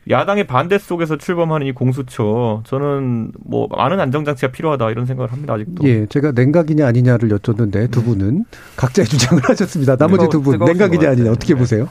[0.09, 5.83] 야당의 반대 속에서 출범하는 이 공수처 저는 뭐 많은 안정장치가 필요하다 이런 생각을 합니다 아직도.
[5.89, 8.07] 예, 제가 냉각이냐 아니냐를 여쭙는데 두 네.
[8.07, 8.45] 분은
[8.77, 9.97] 각자의 주장을 하셨습니다.
[9.97, 11.59] 나머지 두 분 냉각이냐 아니냐 어떻게 네.
[11.59, 11.89] 보세요?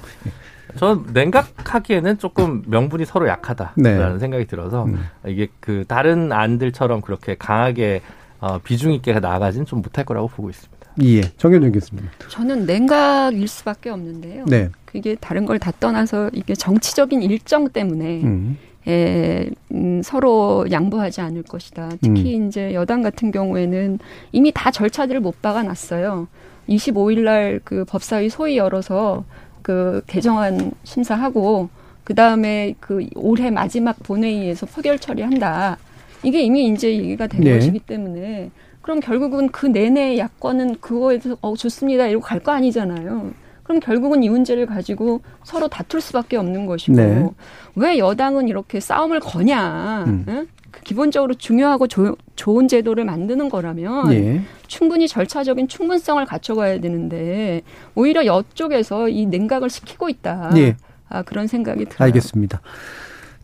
[0.78, 4.20] 저는 냉각하기에는 조금 명분이 서로 약하다라는 네.
[4.20, 5.06] 생각이 들어서 음.
[5.28, 8.02] 이게 그 다른 안들처럼 그렇게 강하게
[8.40, 10.76] 어, 비중 있게 나아가지는 좀 못할 거라고 보고 있습니다.
[11.04, 12.06] 예, 정현정 교수님.
[12.30, 14.46] 저는 냉각일 수밖에 없는데요.
[14.48, 14.70] 네.
[14.86, 18.58] 그게 다른 걸 다 떠나서 이게 정치적인 일정 때문에 음.
[18.88, 21.90] 에, 음, 서로 양보하지 않을 것이다.
[22.02, 22.48] 특히 음.
[22.48, 24.00] 이제 여당 같은 경우에는
[24.32, 26.28] 이미 다 절차들을 못 박아놨어요.
[26.70, 29.24] 25일 날 그 법사위 소위 열어서
[29.62, 31.70] 그 개정안 심사하고
[32.04, 35.78] 그 다음에 그 올해 마지막 본회의에서 포결 처리한다.
[36.24, 37.56] 이게 이미 이제 얘기가 된 네.
[37.56, 38.52] 것이기 때문에
[38.82, 43.32] 그럼 결국은 그 내내 야권은 그거에 대해서 어 좋습니다 이러고 갈 거 아니잖아요.
[43.64, 47.28] 그럼 결국은 이 문제를 가지고 서로 다툴 수밖에 없는 것이고 네.
[47.76, 50.04] 왜 여당은 이렇게 싸움을 거냐?
[50.06, 50.26] 음.
[50.28, 50.48] 응?
[50.70, 54.42] 그 기본적으로 중요하고 조, 좋은 제도를 만드는 거라면 네.
[54.68, 57.62] 충분히 절차적인 충분성을 갖춰가야 되는데
[57.96, 60.52] 오히려 여쪽에서 이 냉각을 시키고 있다.
[60.54, 60.76] 네.
[61.10, 62.06] 아, 그런 생각이 들어요.
[62.06, 62.62] 알겠습니다.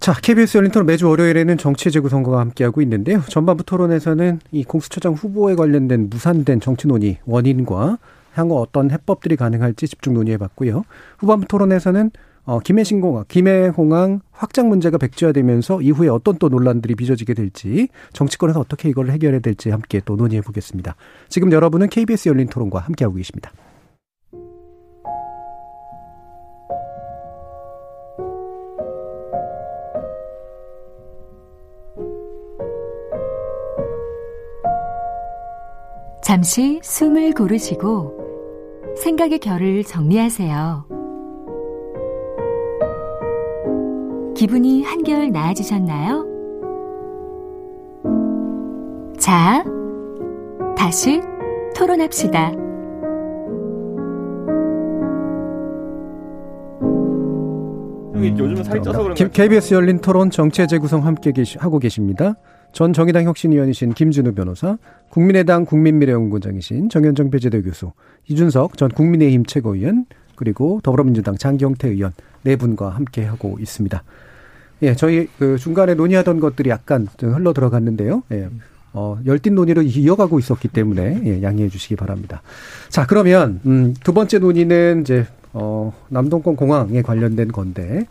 [0.01, 3.21] 자, KBS 열린 토론 매주 월요일에는 정치 재구 선거가 함께하고 있는데요.
[3.29, 7.99] 전반부 토론에서는 이 공수처장 후보에 관련된 무산된 정치 논의 원인과
[8.33, 10.85] 향후 어떤 해법들이 가능할지 집중 논의해 봤고요.
[11.19, 12.09] 후반부 토론에서는
[12.45, 19.11] 어, 김해신공항, 김해공항 확장 문제가 백지화되면서 이후에 어떤 또 논란들이 빚어지게 될지 정치권에서 어떻게 이걸
[19.11, 20.95] 해결해야 될지 함께 또 논의해 보겠습니다.
[21.29, 23.51] 지금 여러분은 KBS 열린 토론과 함께하고 계십니다.
[36.31, 40.85] 잠시 숨을 고르시고 생각의 결을 정리하세요.
[44.33, 46.25] 기분이 한결 나아지셨나요?
[49.19, 49.65] 자,
[50.77, 51.19] 다시
[51.75, 52.53] 토론합시다.
[58.15, 62.35] 요즘은 살이 쪄서 그런 거 KBS 열린 토론 정치의 재구성 함께 계시, 하고 계십니다.
[62.73, 64.77] 전 정의당 혁신위원이신 김준우 변호사,
[65.09, 67.91] 국민의당 국민미래연구원장이신 정현정 배재대 교수,
[68.27, 70.05] 이준석 전 국민의힘 최고위원,
[70.35, 72.13] 그리고 더불어민주당 장경태 의원
[72.43, 74.03] 네 분과 함께 하고 있습니다.
[74.83, 78.23] 예, 저희 그 중간에 논의하던 것들이 약간 흘러 들어갔는데요.
[78.31, 78.49] 예.
[78.93, 82.41] 어, 열띤 논의를 이어가고 있었기 때문에 예, 양해해 주시기 바랍니다.
[82.89, 88.07] 자, 그러면 음, 두 번째 논의는 이제 어, 남동권 공항에 관련된 건데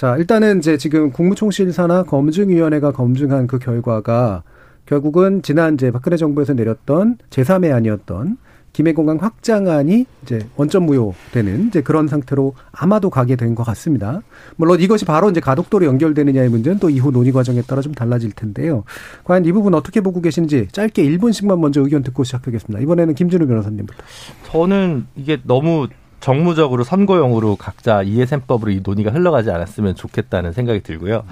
[0.00, 4.44] 자, 일단은 이제 지금 국무총실사나 검증위원회가 검증한 그 결과가
[4.86, 8.38] 결국은 지난 이제 박근혜 정부에서 내렸던 제3의 안이었던
[8.72, 14.22] 김해공항 확장안이 이제 원점 무효되는 이제 그런 상태로 아마도 가게 된 것 같습니다.
[14.56, 18.84] 물론 이것이 바로 이제 가덕도로 연결되느냐의 문제는 또 이후 논의 과정에 따라 좀 달라질 텐데요.
[19.24, 22.82] 과연 이 부분 어떻게 보고 계신지 짧게 1분씩만 먼저 의견 듣고 시작하겠습니다.
[22.82, 24.02] 이번에는 김준우 변호사님부터.
[24.50, 25.88] 저는 이게 너무
[26.20, 31.24] 정무적으로 선거용으로 각자 이해셈법으로 이 논의가 흘러가지 않았으면 좋겠다는 생각이 들고요.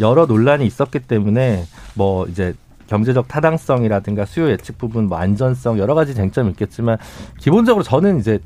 [0.00, 1.64] 여러 논란이 있었기 때문에
[1.94, 2.54] 뭐 이제
[2.86, 6.98] 경제적 타당성이라든가 수요 예측 부분, 뭐 안전성 여러 가지 쟁점이 있겠지만
[7.38, 8.38] 기본적으로 저는 이제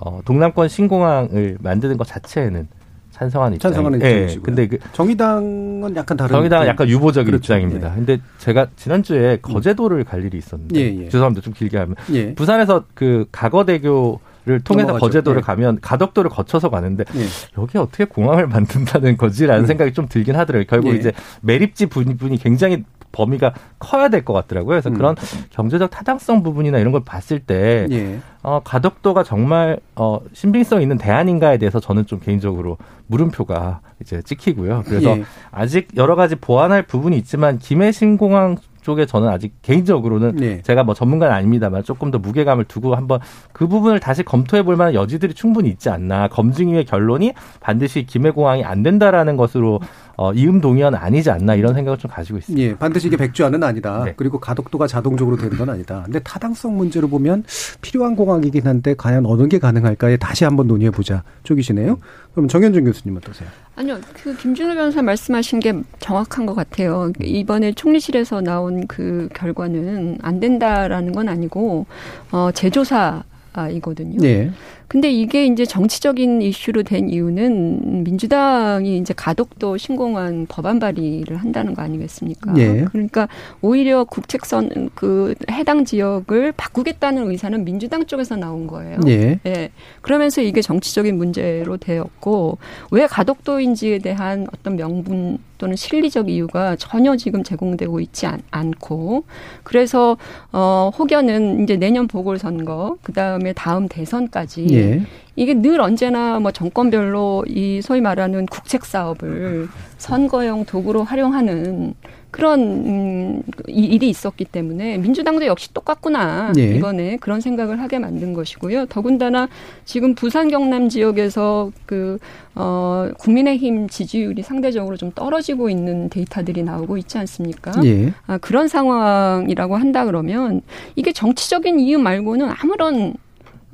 [0.00, 2.66] 어 동남권 신공항을 만드는 것 자체에는
[3.12, 3.70] 찬성하는 입장.
[3.70, 4.10] 찬성하는 예.
[4.10, 4.42] 입장이시고요.
[4.44, 6.32] 근데 그 정의당은 약간 다른.
[6.34, 7.54] 정의당은 약간 유보적인 그렇죠.
[7.54, 7.92] 입장입니다.
[7.92, 7.94] 예.
[7.94, 11.08] 근데 제가 지난주에 거제도를 갈 일이 있었는데 예, 예.
[11.08, 11.44] 죄송합니다.
[11.44, 12.34] 좀 길게 하면 예.
[12.34, 15.06] 부산에서 그 가거대교 를 통해서 넘어가죠.
[15.06, 15.42] 거제도를 예.
[15.42, 17.24] 가면 가덕도를 거쳐서 가는데 예.
[17.56, 19.66] 여기 어떻게 공항을 만든다는 거지라는 음.
[19.66, 20.66] 생각이 좀 들긴 하더라고요.
[20.68, 20.98] 결국 예.
[20.98, 24.70] 이제 매립지 부분이 굉장히 범위가 커야 될 것 같더라고요.
[24.74, 24.94] 그래서 음.
[24.94, 25.14] 그런
[25.50, 28.18] 경제적 타당성 부분이나 이런 걸 봤을 때 예.
[28.42, 32.76] 어, 가덕도가 정말 어, 신빙성 있는 대안인가에 대해서 저는 좀 개인적으로
[33.06, 34.82] 물음표가 이제 찍히고요.
[34.86, 35.24] 그래서 예.
[35.52, 40.62] 아직 여러 가지 보완할 부분이 있지만 김해 신공항 쪽에 저는 아직 개인적으로는 예.
[40.62, 43.18] 제가 뭐 전문가는 아닙니다만 조금 더 무게감을 두고 한번
[43.52, 46.28] 그 부분을 다시 검토해 볼 만한 여지들이 충분히 있지 않나.
[46.28, 49.80] 검증위의 결론이 반드시 김해공항이 안 된다라는 것으로
[50.16, 52.64] 어, 이음 동의어는 아니지 않나 이런 생각을 좀 가지고 있습니다.
[52.64, 54.02] 예, 반드시 이게 백주안은 아니다.
[54.04, 54.14] 네.
[54.16, 56.02] 그리고 가덕도가 자동적으로 되는 건 아니다.
[56.04, 57.44] 근데 타당성 문제로 보면
[57.80, 61.98] 필요한 공항이긴 한데 과연 어느 게 가능할까에 다시 한번 논의해 보자 쪽이시네요.
[62.32, 63.48] 그럼 정현준 교수님 어떠세요?
[63.76, 67.12] 아니요, 그 김준호 변호사 말씀하신 게 정확한 것 같아요.
[67.20, 71.86] 이번에 총리실에서 나온 그 결과는 안 된다라는 건 아니고
[72.30, 73.24] 어, 재조사
[73.70, 74.18] 이거든요.
[74.26, 74.50] 예.
[74.88, 81.82] 근데 이게 이제 정치적인 이슈로 된 이유는 민주당이 이제 가덕도 신공항 법안 발의를 한다는 거
[81.82, 82.54] 아니겠습니까?
[82.58, 82.84] 예.
[82.92, 83.28] 그러니까
[83.60, 89.00] 오히려 국책선 그 해당 지역을 바꾸겠다는 의사는 민주당 쪽에서 나온 거예요.
[89.06, 89.38] 예.
[89.46, 89.70] 예.
[90.00, 92.58] 그러면서 이게 정치적인 문제로 되었고
[92.90, 99.24] 왜 가덕도인지에 대한 어떤 명분 또는 실리적 이유가 전혀 지금 제공되고 있지 않, 않고
[99.62, 100.16] 그래서
[100.52, 105.02] 어 혹여는 이제 내년 보궐선거 그다음에 다음 대선까지 예.
[105.36, 109.68] 이게 늘 언제나 뭐 정권별로 이 소위 말하는 국책 사업을
[109.98, 111.94] 선거용 도구로 활용하는
[112.34, 116.74] 그런 음, 이 일이 있었기 때문에 민주당도 역시 똑같구나 예.
[116.74, 118.86] 이번에 그런 생각을 하게 만든 것이고요.
[118.86, 119.48] 더군다나
[119.84, 122.18] 지금 부산 경남 지역에서 그
[122.56, 127.70] 어, 국민의힘 지지율이 상대적으로 좀 떨어지고 있는 데이터들이 나오고 있지 않습니까?
[127.84, 128.12] 예.
[128.26, 130.60] 아, 그런 상황이라고 한다 그러면
[130.96, 133.14] 이게 정치적인 이유 말고는 아무런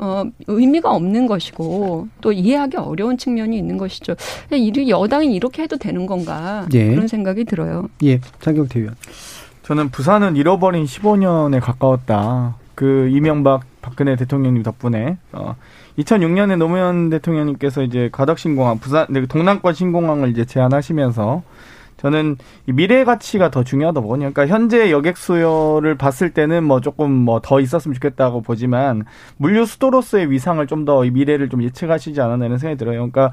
[0.01, 4.14] 어, 의미가 없는 것이고 또 이해하기 어려운 측면이 있는 것이죠.
[4.51, 6.88] 이 여당이 이렇게 해도 되는 건가 예.
[6.88, 7.88] 그런 생각이 들어요.
[8.03, 8.18] 예.
[8.40, 8.96] 장경태 의원.
[9.62, 12.57] 저는 부산은 잃어버린 15년에 가까웠다.
[12.74, 15.55] 그 이명박 박근혜 대통령님 덕분에 어
[15.98, 21.42] 2006년에 노무현 대통령님께서 이제 가덕 신공항 부산 네, 동남권 신공항을 이제 제안하시면서
[22.01, 22.36] 저는
[22.66, 24.32] 이 미래 가치가 더 중요하다고 보거든요.
[24.32, 29.05] 그러니까 현재 여객 수요를 봤을 때는 뭐 조금 뭐 더 있었으면 좋겠다고 보지만
[29.36, 32.98] 물류 수도로서의 위상을 좀더이 미래를 좀 예측하시지 않았나 이런 생각이 들어요.
[33.11, 33.32] 그러니까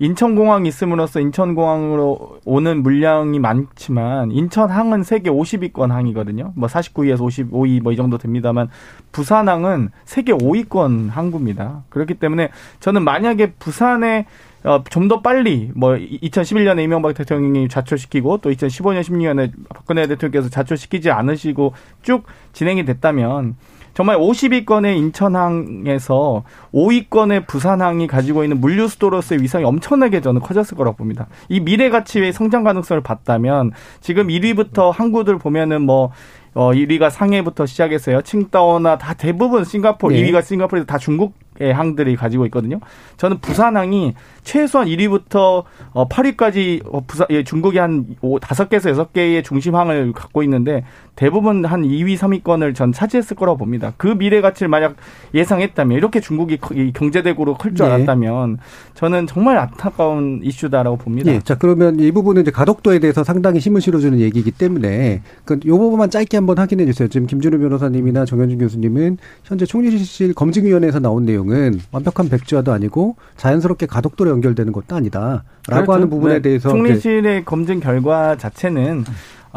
[0.00, 6.52] 인천공항이 있음으로써 인천공항으로 오는 물량이 많지만 인천항은 세계 50위권 항이거든요.
[6.54, 8.68] 뭐 49위에서 55위 뭐 이 정도 됩니다만
[9.10, 11.82] 부산항은 세계 5위권 항구입니다.
[11.88, 14.26] 그렇기 때문에 저는 만약에 부산에
[14.68, 21.10] 어, 좀 더 빨리 뭐 2011년에 이명박 대통령이 자초시키고 또 2015년 16년에 박근혜 대통령께서 자초시키지
[21.10, 23.56] 않으시고 쭉 진행이 됐다면
[23.94, 26.44] 정말 50위권의 인천항에서
[26.74, 31.26] 5위권의 부산항이 가지고 있는 물류 수도로서의 위상이 엄청나게 저는 커졌을 거라고 봅니다.
[31.48, 36.12] 이 미래 가치의 성장 가능성을 봤다면 지금 1위부터 항구들 보면은 뭐
[36.54, 38.22] 어, 1위가 상해부터 시작해서요.
[38.22, 40.22] 칭다오나 다 대부분 싱가포르, 네.
[40.24, 42.78] 2위가 싱가포르에서 다 중국 의 항들이 가지고 있거든요.
[43.16, 50.12] 저는 부산항이 최소한 1위부터 어, 8위까지 어, 부산, 예, 중국이 한 5, 5개에서 6개의 중심항을
[50.12, 50.84] 갖고 있는데
[51.18, 53.92] 대부분 한 2위, 3위권을 전 차지했을 거라고 봅니다.
[53.96, 54.94] 그 미래 가치를 만약
[55.34, 56.58] 예상했다면 이렇게 중국이
[56.94, 57.90] 경제대국으로 클줄 예.
[57.90, 58.58] 알았다면
[58.94, 61.32] 저는 정말 안타까운 이슈다라고 봅니다.
[61.32, 61.40] 예.
[61.40, 66.36] 자, 그러면 이 부분은 이제 가덕도에 대해서 상당히 힘을 실어주는 얘기이기 때문에 그요 부분만 짧게
[66.36, 67.08] 한번 확인해 주세요.
[67.08, 74.30] 지금 김준우 변호사님이나 정현준 교수님은 현재 총리실 검증위원회에서 나온 내용은 완벽한 백지화도 아니고 자연스럽게 가덕도로
[74.30, 75.92] 연결되는 것도 아니다라고 그렇죠.
[75.92, 76.42] 하는 부분에 네.
[76.42, 79.04] 대해서 총리실의 검증 결과 자체는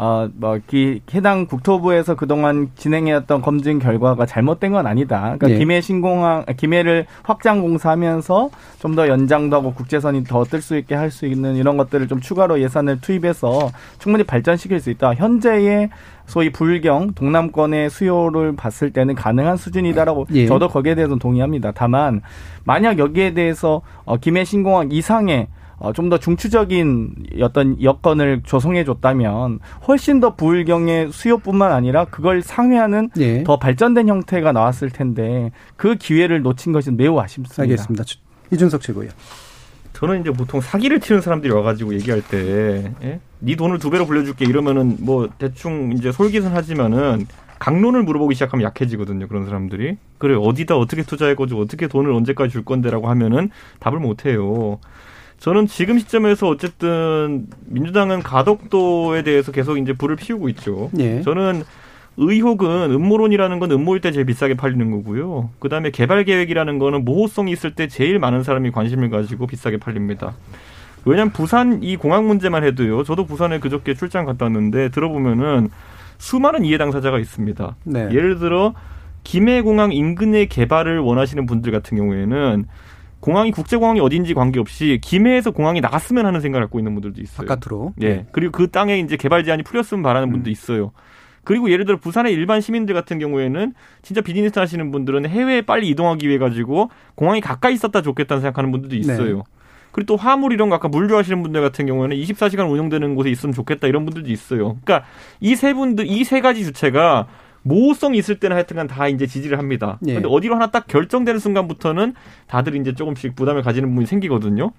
[0.04, 5.20] 어, 뭐, 기, 해당 국토부에서 그동안 진행해왔던 검증 결과가 잘못된 건 아니다.
[5.20, 5.58] 그러니까 네.
[5.58, 8.50] 김해 신공항, 아, 김해를 확장 공사하면서
[8.80, 12.20] 좀 더 연장도 하고 국제선이 더 뜰 수 있게 할 수 있는 이런 것들을 좀
[12.20, 15.14] 추가로 예산을 투입해서 충분히 발전시킬 수 있다.
[15.14, 15.90] 현재의
[16.26, 20.46] 소위 불경, 동남권의 수요를 봤을 때는 가능한 수준이다라고 예.
[20.46, 21.70] 저도 거기에 대해서는 동의합니다.
[21.76, 22.22] 다만,
[22.64, 25.46] 만약 여기에 대해서 어, 김해 신공항 이상의
[25.82, 29.58] 어, 좀 더 중추적인 어떤 여건을 조성해 줬다면
[29.88, 33.42] 훨씬 더 부울경의 수요뿐만 아니라 그걸 상회하는 예.
[33.42, 37.62] 더 발전된 형태가 나왔을 텐데 그 기회를 놓친 것은 매우 아쉽습니다.
[37.62, 38.04] 알겠습니다.
[38.04, 38.18] 주-
[38.52, 39.08] 이준석 최고요.
[39.94, 43.20] 저는 이제 보통 사기를 치는 사람들이 와가지고 얘기할 때, 예?
[43.40, 47.26] 네 돈을 두 배로 불려줄게 이러면은 뭐 대충 이제 솔깃은 하지만은
[47.58, 49.26] 강론을 물어보기 시작하면 약해지거든요.
[49.28, 49.96] 그런 사람들이.
[50.18, 54.78] 그래 어디다 어떻게 투자해가지고 어떻게 돈을 언제까지 줄 건데라고 하면은 답을 못해요.
[55.42, 60.88] 저는 지금 시점에서 어쨌든 민주당은 가덕도에 대해서 계속 이제 불을 피우고 있죠.
[61.00, 61.20] 예.
[61.22, 61.64] 저는
[62.16, 65.50] 의혹은 음모론이라는 건 음모일 때 제일 비싸게 팔리는 거고요.
[65.58, 70.34] 그 다음에 개발 계획이라는 거는 모호성이 있을 때 제일 많은 사람이 관심을 가지고 비싸게 팔립니다.
[71.04, 73.02] 왜냐면 부산 이 공항 문제만 해도요.
[73.02, 75.70] 저도 부산에 그저께 출장 갔다 왔는데 들어보면은
[76.18, 77.74] 수많은 이해 당사자가 있습니다.
[77.82, 78.08] 네.
[78.12, 78.74] 예를 들어
[79.24, 82.66] 김해공항 인근의 개발을 원하시는 분들 같은 경우에는
[83.22, 87.46] 공항이 국제공항이 어딘지 관계없이 김해에서 공항이 나갔으면 하는 생각을 갖고 있는 분들도 있어요.
[87.46, 87.94] 바깥으로.
[88.02, 88.26] 예.
[88.32, 90.92] 그리고 그 땅에 이제 개발 제한이 풀렸으면 바라는 분도 있어요.
[91.44, 96.28] 그리고 예를 들어 부산의 일반 시민들 같은 경우에는 진짜 비즈니스 하시는 분들은 해외에 빨리 이동하기
[96.28, 99.36] 위해 가지고 공항이 가까이 있었다 좋겠다는 생각하는 분들도 있어요.
[99.38, 99.42] 네.
[99.92, 103.52] 그리고 또 화물 이런 거 아까 물 좋아하시는 분들 같은 경우에는 24시간 운영되는 곳에 있으면
[103.54, 104.78] 좋겠다 이런 분들도 있어요.
[104.84, 105.04] 그러니까
[105.40, 107.26] 이 세 분들 이 세 가지 주체가
[107.62, 109.98] 모호성이 있을 때는 하여튼간 다 이제 지지를 합니다.
[110.06, 110.14] 예.
[110.14, 112.14] 근데 어디로 하나 딱 결정되는 순간부터는
[112.46, 114.72] 다들 이제 조금씩 부담을 가지는 부분이 생기거든요.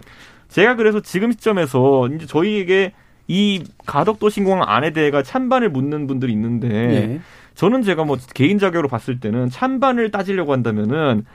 [0.49, 2.93] 제가 그래서 지금 시점에서 이제 저희에게
[3.27, 7.19] 이 가덕도 신공항 안에 대해가 찬반을 묻는 분들이 있는데 예.
[7.55, 11.25] 저는 제가 뭐 개인 자격으로 봤을 때는 찬반을 따지려고 한다면은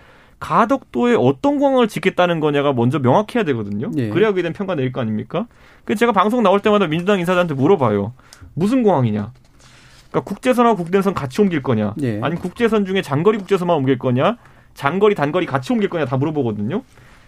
[0.41, 3.91] 가덕도에 어떤 공항을 짓겠다는 거냐가 먼저 명확해야 되거든요.
[3.97, 4.09] 예.
[4.09, 5.47] 그래야 그에 대한 평가 내릴 거 아닙니까?
[5.85, 8.13] 그래서 제가 방송 나올 때마다 민주당 인사들한테 물어봐요.
[8.55, 9.33] 무슨 공항이냐?
[10.11, 11.95] 그러니까 국제선하고 국내선 같이 옮길 거냐?
[12.03, 12.21] 예.
[12.23, 14.37] 아니면 국제선 중에 장거리 국제선만 옮길 거냐?
[14.75, 16.83] 장거리 단거리 같이 옮길 거냐 다 물어보거든요.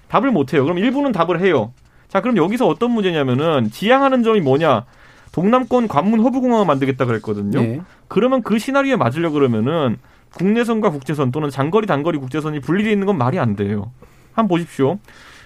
[0.08, 0.64] 답을 못 해요.
[0.64, 1.72] 그럼 일부는 답을 해요.
[2.08, 4.84] 자, 그럼 여기서 어떤 문제냐면은 지향하는 점이 뭐냐?
[5.32, 7.60] 동남권 관문 허브 공항을 만들겠다 그랬거든요.
[7.60, 7.80] 예.
[8.08, 9.96] 그러면 그 시나리오에 맞으려 그러면은
[10.34, 13.92] 국내선과 국제선 또는 장거리 단거리 국제선이 분리되어 있는 건 말이 안 돼요.
[14.32, 14.98] 한번 보십시오.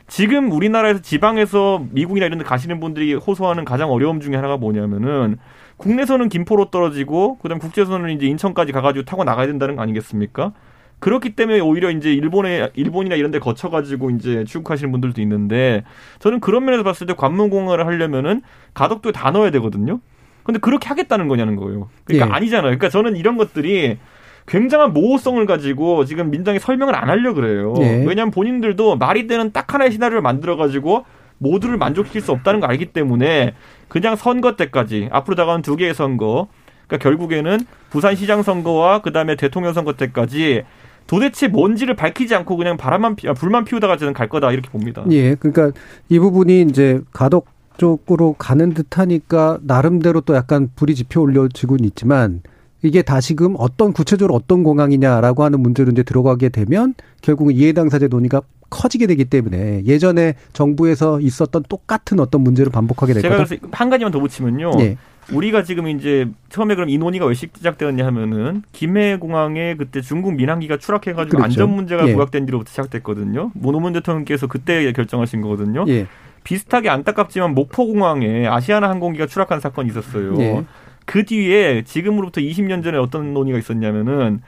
[0.07, 5.39] 지금 우리나라에서 지방에서 미국이나 이런 데 가시는 분들이 호소하는 가장 어려움 중에 하나가 뭐냐면은
[5.77, 10.53] 국내선은 김포로 떨어지고 그다음 국제선은 이제 인천까지 가가지고 타고 나가야 된다는 거 아니겠습니까?
[11.01, 15.85] 그렇기 때문에 오히려 이제 일본에 일본이나 이런 데 거쳐 가지고 이제 출국하시는 분들도 있는데
[16.21, 20.01] 저는 그런 면에서 봤을 때 관문공항을 하려면은 가덕도에 다 넣어야 되거든요.
[20.45, 21.89] 근데 그렇게 하겠다는 거냐는 거예요.
[22.05, 22.33] 그러니까 예.
[22.37, 22.69] 아니잖아요.
[22.69, 23.99] 그러니까 저는 이런 것들이
[24.47, 27.75] 굉장한 모호성을 가지고 지금 민주당이 설명을 안 하려 그래요.
[27.81, 28.05] 예.
[28.07, 31.05] 왜냐하면 본인들도 말이 되는 딱 하나의 시나리오를 만들어 가지고
[31.39, 33.55] 모두를 만족시킬 수 없다는 걸 알기 때문에
[33.89, 36.49] 그냥 선거 때까지 앞으로 다가온 두 개의 선거
[36.87, 37.61] 그러니까 결국에는
[37.91, 40.63] 부산시장 선거와 그다음에 대통령 선거 때까지
[41.07, 45.05] 도대체 뭔지를 밝히지 않고 그냥 바람만 피, 아, 불만 피우다가 저는 갈 거다 이렇게 봅니다.
[45.11, 45.79] 예, 그러니까
[46.09, 52.43] 이 부분이 이제 가덕 쪽으로 가는 듯하니까 나름대로 또 약간 불이 지펴 올려지고는 있지만
[52.83, 58.43] 이게 다시금 어떤 구체적으로 어떤 공항이냐라고 하는 문제로 이제 들어가게 되면 결국은 이해 당사자 논의가
[58.75, 63.49] 커지게 되기 때문에 예전에 정부에서 있었던 똑같은 어떤 문제를 반복하게 될 제가 거다.
[63.49, 64.73] 그래서 한 가지만 더 붙이면요.
[64.81, 64.97] 예.
[65.33, 70.77] 우리가 지금 이제 처음에 그럼 이 논의가 왜 시작되었냐 하면은 김해 공항에 그때 중국 민항기가
[70.77, 71.45] 추락해가지고 그렇죠.
[71.45, 72.13] 안전 문제가 예.
[72.13, 73.53] 부각된 뒤로부터 시작됐거든요.
[73.55, 75.85] 뭐 노무현 대통령께서 그때 결정하신 거거든요.
[75.89, 76.07] 예.
[76.43, 80.35] 비슷하게 안타깝지만 목포 공항에 아시아나 항공기가 추락한 사건이 있었어요.
[80.41, 80.65] 예.
[81.07, 84.43] 그 뒤에 지금으로부터 20년 전에 어떤 논의가 있었냐면은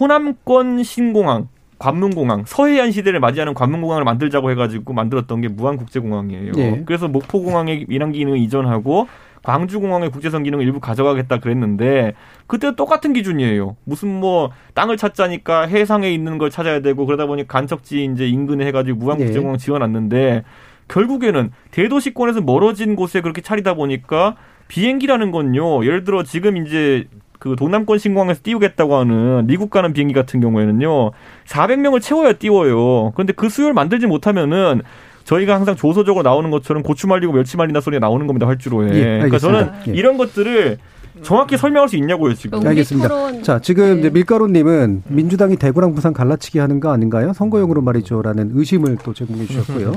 [0.00, 1.48] 호남권 신공항
[1.78, 6.52] 관문공항 서해안 시대를 맞이하는 관문공항을 만들자고 해가지고 만들었던 게 무안국제공항이에요.
[6.56, 6.82] 예.
[6.84, 9.06] 그래서 목포공항의 민항 기능을 이전하고
[9.42, 12.14] 광주공항의 국제선 기능을 일부 가져가겠다 그랬는데
[12.46, 13.76] 그때 똑같은 기준이에요.
[13.84, 18.98] 무슨 뭐 땅을 찾자니까 해상에 있는 걸 찾아야 되고 그러다 보니 간척지 이제 인근에 해가지고
[18.98, 19.58] 무안국제공항 예.
[19.58, 20.44] 지어놨는데
[20.88, 25.84] 결국에는 대도시권에서 멀어진 곳에 그렇게 차리다 보니까 비행기라는 건요.
[25.84, 27.06] 예를 들어 지금 이제
[27.38, 31.12] 그 동남권 신공항에서 띄우겠다고 하는 미국 가는 비행기 같은 경우에는요
[31.46, 33.12] 400명을 채워야 띄워요.
[33.14, 34.82] 그런데 그 수요를 만들지 못하면은
[35.24, 38.88] 저희가 항상 조소적으로 나오는 것처럼 고추 말리고 멸치 말린다 소리가 나오는 겁니다 활주로에.
[38.94, 39.68] 예, 그러니까 저는.
[39.88, 39.92] 예.
[39.92, 40.78] 이런 것들을
[41.22, 42.60] 정확히 설명할 수 있냐고요 지금.
[42.60, 43.08] 우리 알겠습니다.
[43.08, 43.98] 토론- 자, 지금 네.
[44.00, 47.32] 이제 밀가루님은 민주당이 대구랑 부산 갈라치기 하는 거 아닌가요?
[47.32, 49.94] 선거용으로 말이죠라는 의심을 또 제공해 주셨고요.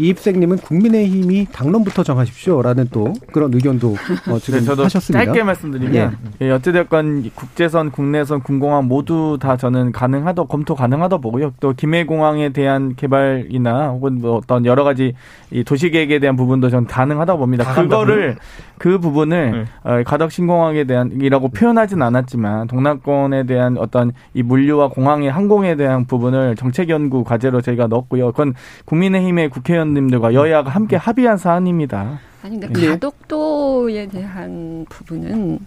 [0.00, 3.96] 이입생님은 국민의힘이 당론부터 정하십시오라는 또 그런 의견도
[4.30, 5.26] 어, 지금 네, 저도 하셨습니다.
[5.26, 11.52] 짧게 말씀드리면 예, 어찌됐건 국제선, 국내선, 군공항 모두 다 저는 가능하다 검토 가능하다 보고요.
[11.60, 15.12] 또 김해공항에 대한 개발이나 혹은 뭐 어떤 여러 가지
[15.50, 17.74] 이 도시계획에 대한 부분도 저는 가능하다 봅니다.
[17.74, 18.36] 그거를
[18.78, 19.64] 그 부분을 네.
[19.84, 26.56] 어, 가덕 신공항에 대한이라고 표현하진 않았지만 동남권에 대한 어떤 이 물류와 공항의 항공에 대한 부분을
[26.56, 28.32] 정책 연구 과제로 저희가 넣었고요.
[28.32, 28.54] 그건
[28.86, 32.20] 국민의힘의 국회의원 님들과 여야가 함께 합의한 사안입니다.
[32.42, 32.88] 아니 근데 예.
[32.88, 35.58] 가덕도에 대한 부분은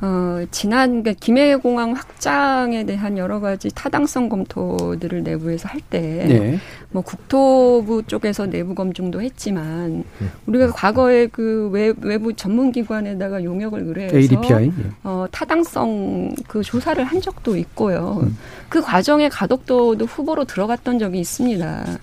[0.00, 6.60] 어 지난 그러니까 김해공항 확장에 대한 여러 가지 타당성 검토들을 내부에서 할 때뭐 네.
[7.04, 10.04] 국토부 쪽에서 내부 검증도 했지만
[10.46, 14.66] 우리가 과거에 그 외, 외부 전문기관에다가 용역을 의뢰해서 ADPI.
[14.66, 14.72] 예.
[15.02, 18.20] 어, 타당성 그 조사를 한 적도 있고요.
[18.22, 18.38] 음.
[18.68, 21.98] 그 과정에 가덕도도 후보로 들어갔던 적이 있습니다.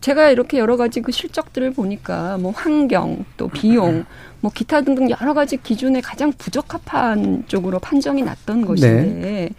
[0.00, 4.04] 제가 이렇게 여러 가지 그 실적들을 보니까 뭐 환경 또 비용
[4.40, 9.50] 뭐 기타 등등 여러 가지 기준에 가장 부적합한 쪽으로 판정이 났던 것인데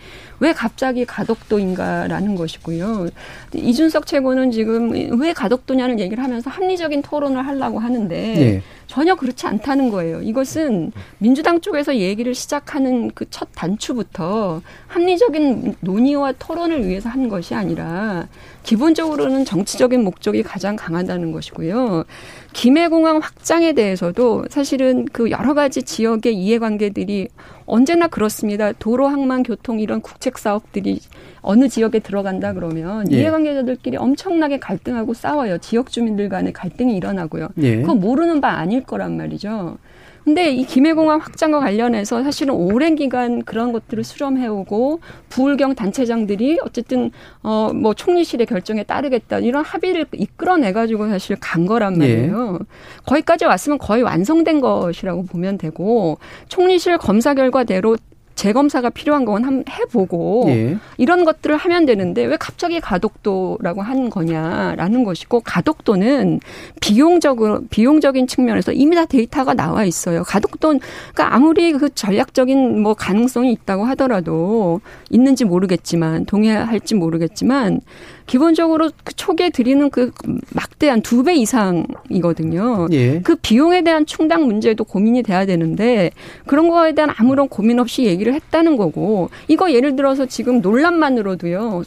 [0.41, 3.07] 왜 갑자기 가덕도인가라는 것이고요.
[3.53, 4.91] 이준석 최고는 지금
[5.21, 8.61] 왜 가덕도냐는 얘기를 하면서 합리적인 토론을 하려고 하는데 예.
[8.87, 10.21] 전혀 그렇지 않다는 거예요.
[10.21, 18.27] 이것은 민주당 쪽에서 얘기를 시작하는 그 첫 단추부터 합리적인 논의와 토론을 위해서 한 것이 아니라
[18.63, 22.05] 기본적으로는 정치적인 목적이 가장 강하다는 것이고요.
[22.53, 27.27] 김해공항 확장에 대해서도 사실은 그 여러 가지 지역의 이해관계들이
[27.65, 28.71] 언제나 그렇습니다.
[28.73, 30.99] 도로, 항만, 교통 이런 국책 사업들이
[31.41, 33.17] 어느 지역에 들어간다 그러면 예.
[33.17, 35.57] 이해관계자들끼리 엄청나게 갈등하고 싸워요.
[35.57, 37.49] 지역 주민들 간에 갈등이 일어나고요.
[37.61, 37.81] 예.
[37.81, 39.77] 그건 모르는 바 아닐 거란 말이죠.
[40.23, 44.99] 근데 이 김해공항 확장과 관련해서 사실은 오랜 기간 그런 것들을 수렴해오고
[45.29, 47.11] 부울경 단체장들이 어쨌든
[47.41, 52.59] 어 뭐 총리실의 결정에 따르겠다 이런 합의를 이끌어내 가지고 사실 간 거란 말이에요.
[53.05, 56.17] 거기까지 왔으면 거의 완성된 것이라고 보면 되고
[56.47, 57.97] 총리실 검사 결과대로
[58.35, 60.77] 재검사가 필요한 건 해보고 예.
[60.97, 66.39] 이런 것들을 하면 되는데 왜 갑자기 가덕도라고 한 거냐라는 것이고 가덕도는
[66.81, 70.23] 비용적으로 비용적인 측면에서 이미 다 데이터가 나와 있어요.
[70.23, 70.79] 가덕도
[71.13, 77.81] 그러니까 아무리 그 전략적인 뭐 가능성이 있다고 하더라도 있는지 모르겠지만 동의할지 모르겠지만
[78.25, 80.11] 기본적으로 그 초기에 드리는 그
[80.53, 82.87] 막대한 두 배 이상이거든요.
[82.91, 83.21] 예.
[83.21, 86.11] 그 비용에 대한 충당 문제도 고민이 돼야 되는데
[86.45, 91.83] 그런 거에 대한 아무런 고민 없이 얘기를 했다는 거고 이거 예를 들어서 지금 논란만으로도요.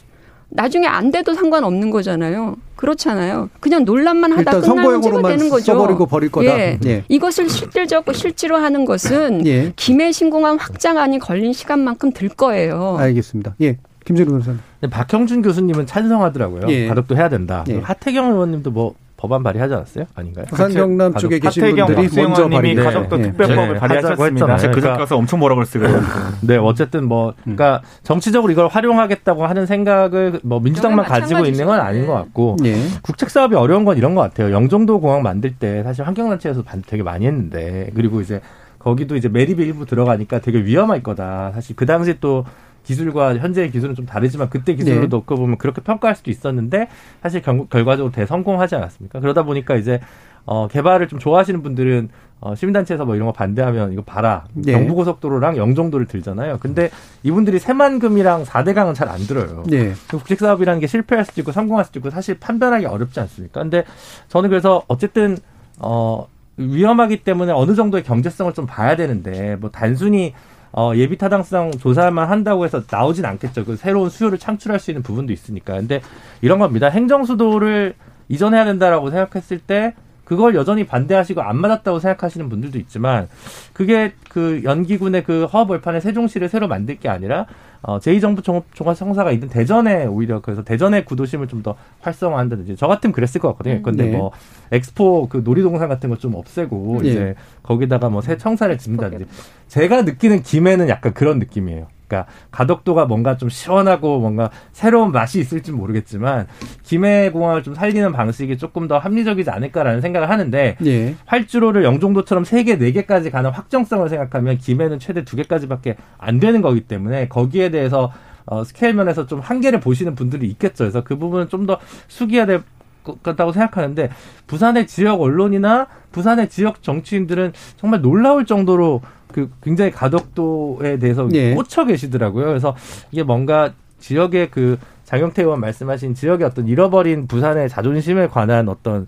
[0.49, 2.55] 나중에 안 돼도 상관없는 거잖아요.
[2.77, 3.49] 그렇잖아요.
[3.59, 5.73] 그냥 논란만 하다 끝날 문제가 되는 거죠.
[5.73, 6.47] 써버리고 버릴 거다.
[6.59, 6.79] 예.
[6.85, 7.03] 예.
[7.09, 9.73] 이것을 실질적으로 실제로 하는 것은 예.
[9.75, 12.95] 김해 신공항 확장안이 걸린 시간만큼 들 거예요.
[12.97, 13.55] 알겠습니다.
[13.61, 13.77] 예.
[14.05, 14.59] 김재룡 변호사님.
[14.79, 16.61] 근데 박형준 교수님은 찬성하더라고요.
[16.69, 16.87] 예.
[16.87, 17.63] 가덕도 해야 된다.
[17.69, 17.79] 예.
[17.79, 20.05] 하태경 의원님도 뭐 법안 발의하지 않았어요?
[20.13, 20.45] 아닌가요?
[20.47, 22.75] 부산 경남 쪽에 계신 하태경 분들이 먼저 발의.
[22.75, 23.21] 가덕도 예.
[23.23, 24.45] 특별법을 네, 발의하셨습니다.
[24.45, 25.81] 그 그러니까- 집 가서 엄청 뭐라 그랬어요.
[26.41, 32.05] 네, 어쨌든 뭐, 그러니까 정치적으로 이걸 활용하겠다고 하는 생각을 뭐 민주당만 가지고 있는 건 아닌
[32.05, 32.75] 것 같고, 예.
[33.01, 34.53] 국책 사업이 어려운 건 이런 것 같아요.
[34.53, 38.39] 영종도 공항 만들 때 사실 환경단체에서 반- 되게 많이 했는데, 그리고 이제
[38.77, 41.51] 거기도 이제 매립이 일부 들어가니까 되게 위험할 거다.
[41.55, 42.45] 사실 그 당시 또
[42.87, 45.07] 기술과 현재의 기술은 좀 다르지만 그때 기술로 네.
[45.07, 46.87] 놓고 보면 그렇게 평가할 수도 있었는데
[47.21, 49.19] 사실 결, 결과적으로 대성공하지 않았습니까?
[49.19, 49.99] 그러다 보니까 이제
[50.45, 52.07] 어, 개발을 좀 좋아하시는 분들은
[52.39, 54.45] 어, 시민단체에서 뭐 이런 거 반대하면 이거 봐라.
[54.53, 54.71] 네.
[54.71, 56.59] 경부고속도로랑 영종도를 들잖아요.
[56.61, 56.89] 근데
[57.23, 59.63] 이분들이 새만금이랑 4대강은 잘 안 들어요.
[59.73, 59.93] 예.
[60.09, 63.61] 국책 사업이라는 게 실패할 수도 있고 성공할 수도 있고 사실 판단하기 어렵지 않습니까?
[63.61, 63.83] 근데
[64.29, 65.37] 저는 그래서 어쨌든
[65.79, 66.27] 어
[66.57, 70.33] 위험하기 때문에 어느 정도의 경제성을 좀 봐야 되는데 뭐 단순히
[70.77, 73.65] 어 예비 타당성 조사만 한다고 해서 나오진 않겠죠.
[73.65, 75.73] 그 새로운 수요를 창출할 수 있는 부분도 있으니까.
[75.73, 76.01] 근데
[76.41, 76.87] 이런 겁니다.
[76.87, 77.95] 행정 수도를
[78.29, 83.27] 이전해야 된다라고 생각했을 때 그걸 여전히 반대하시고 안 맞았다고 생각하시는 분들도 있지만
[83.73, 87.47] 그게 그 연기군의 그 허 벌판의 세종시를 새로 만들 게 아니라
[87.81, 93.41] 어, 제2정부 종합청사가 있는 대전에 오히려 그래서 대전의 구도심을 좀 더 활성화한다든지 저 같으면 그랬을
[93.41, 93.81] 것 같거든요.
[93.81, 94.17] 근데 네.
[94.17, 94.31] 뭐
[94.71, 97.09] 엑스포 그 놀이동산 같은 거 좀 없애고 예.
[97.09, 99.25] 이제 거기다가 뭐 새 청사를 짓는다든지
[99.67, 101.87] 제가 느끼는 김해는 약간 그런 느낌이에요.
[102.07, 106.47] 그러니까 가덕도가 뭔가 좀 시원하고 뭔가 새로운 맛이 있을지 모르겠지만
[106.83, 111.15] 김해 공항을 좀 살리는 방식이 조금 더 합리적이지 않을까라는 생각을 하는데 예.
[111.25, 116.61] 활주로를 영종도처럼 세 개, 네 개까지 가는 확정성을 생각하면 김해는 최대 두 개까지밖에 안 되는
[116.61, 118.11] 거기 때문에 거기에 대해서
[118.45, 120.85] 어, 스케일 면에서 좀 한계를 보시는 분들이 있겠죠.
[120.85, 124.09] 그래서 그 부분은 좀 더 숙여야 될것 같다고 생각하는데
[124.47, 129.01] 부산의 지역 언론이나 부산의 지역 정치인들은 정말 놀라울 정도로
[129.31, 131.53] 그 굉장히 가덕도에 대해서 예.
[131.53, 132.45] 꽂혀 계시더라고요.
[132.45, 132.75] 그래서
[133.11, 139.07] 이게 뭔가 지역의 그 장영태 의원 말씀하신 지역의 어떤 잃어버린 부산의 자존심에 관한 어떤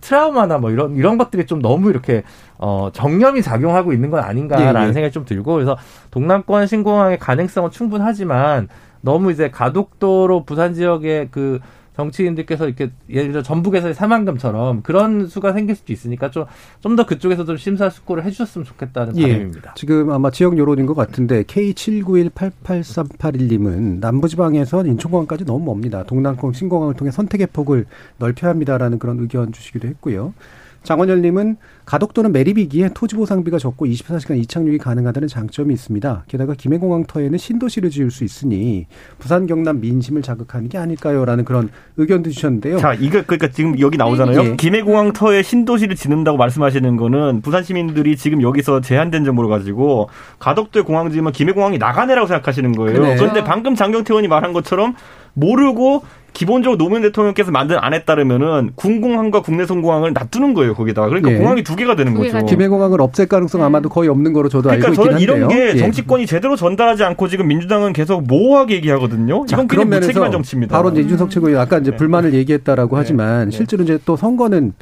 [0.00, 2.22] 트라우마나 뭐 이런 이런 것들이 좀 너무 이렇게
[2.58, 4.92] 어 정념이 작용하고 있는 건 아닌가라는 예, 예.
[4.92, 5.76] 생각이 좀 들고 그래서
[6.10, 8.68] 동남권 신공항의 가능성은 충분하지만
[9.00, 11.58] 너무 이제 가덕도로 부산 지역의 그
[11.96, 16.46] 정치인들께서 이렇게 예를 들어 전북에서의 사만금처럼 그런 수가 생길 수도 있으니까 좀
[16.80, 19.22] 좀 더 그쪽에서 좀 심사숙고를 해주셨으면 좋겠다는 예.
[19.22, 19.74] 바람입니다.
[19.76, 26.02] 지금 아마 지역 여론인 것 같은데 K79188381님은 남부지방에서 인천공항까지 너무 멉니다.
[26.04, 27.86] 동남권 신공항을 통해 선택의 폭을
[28.18, 30.34] 넓혀야 합니다라는 그런 의견 주시기도 했고요.
[30.82, 36.24] 장원열님은 가덕도는 매립이기에 토지 보상비가 적고 24시간 이착륙이 가능하다는 장점이 있습니다.
[36.28, 38.86] 게다가 김해공항 터에는 신도시를 지을 수 있으니
[39.18, 42.78] 부산 경남 민심을 자극하는 게 아닐까요라는 그런 의견도 주셨는데요.
[42.78, 44.40] 자, 이거 그러니까 지금 여기 나오잖아요.
[44.42, 44.56] 예.
[44.56, 50.08] 김해공항 터에 신도시를 짓는다고 말씀하시는 거는 부산 시민들이 지금 여기서 제한된 정보를 가지고
[50.38, 53.00] 가덕도에 공항 지으면 김해공항이 나가네라고 생각하시는 거예요.
[53.00, 53.16] 그래.
[53.16, 54.94] 그런데 방금 장경태 의원이 말한 것처럼
[55.34, 56.02] 모르고
[56.32, 61.06] 기본적으로 노무현 대통령께서 만든 안에 따르면은 군공항과 국내 선 공항을 놔두는 거예요 거기다.
[61.06, 61.36] 그러니까 예.
[61.36, 62.46] 공항이 두 개가 되는 두 개가 거죠.
[62.46, 65.48] 김해공항을 없앨 가능성 아마도 거의 없는 거로 저도 그러니까 알고 있긴 저는 한데요.
[65.48, 65.80] 이런 게 예.
[65.80, 69.46] 정치권이 제대로 전달하지 않고 지금 민주당은 계속 모호하게 얘기하거든요.
[69.46, 70.76] 자, 이건 그런 면에서 정치입니다.
[70.76, 71.96] 바로 이제 이준석 최고위 아까 이제 네.
[71.96, 73.56] 불만을 얘기했다라고 하지만 네.
[73.56, 74.72] 실제로 이제 또 선거는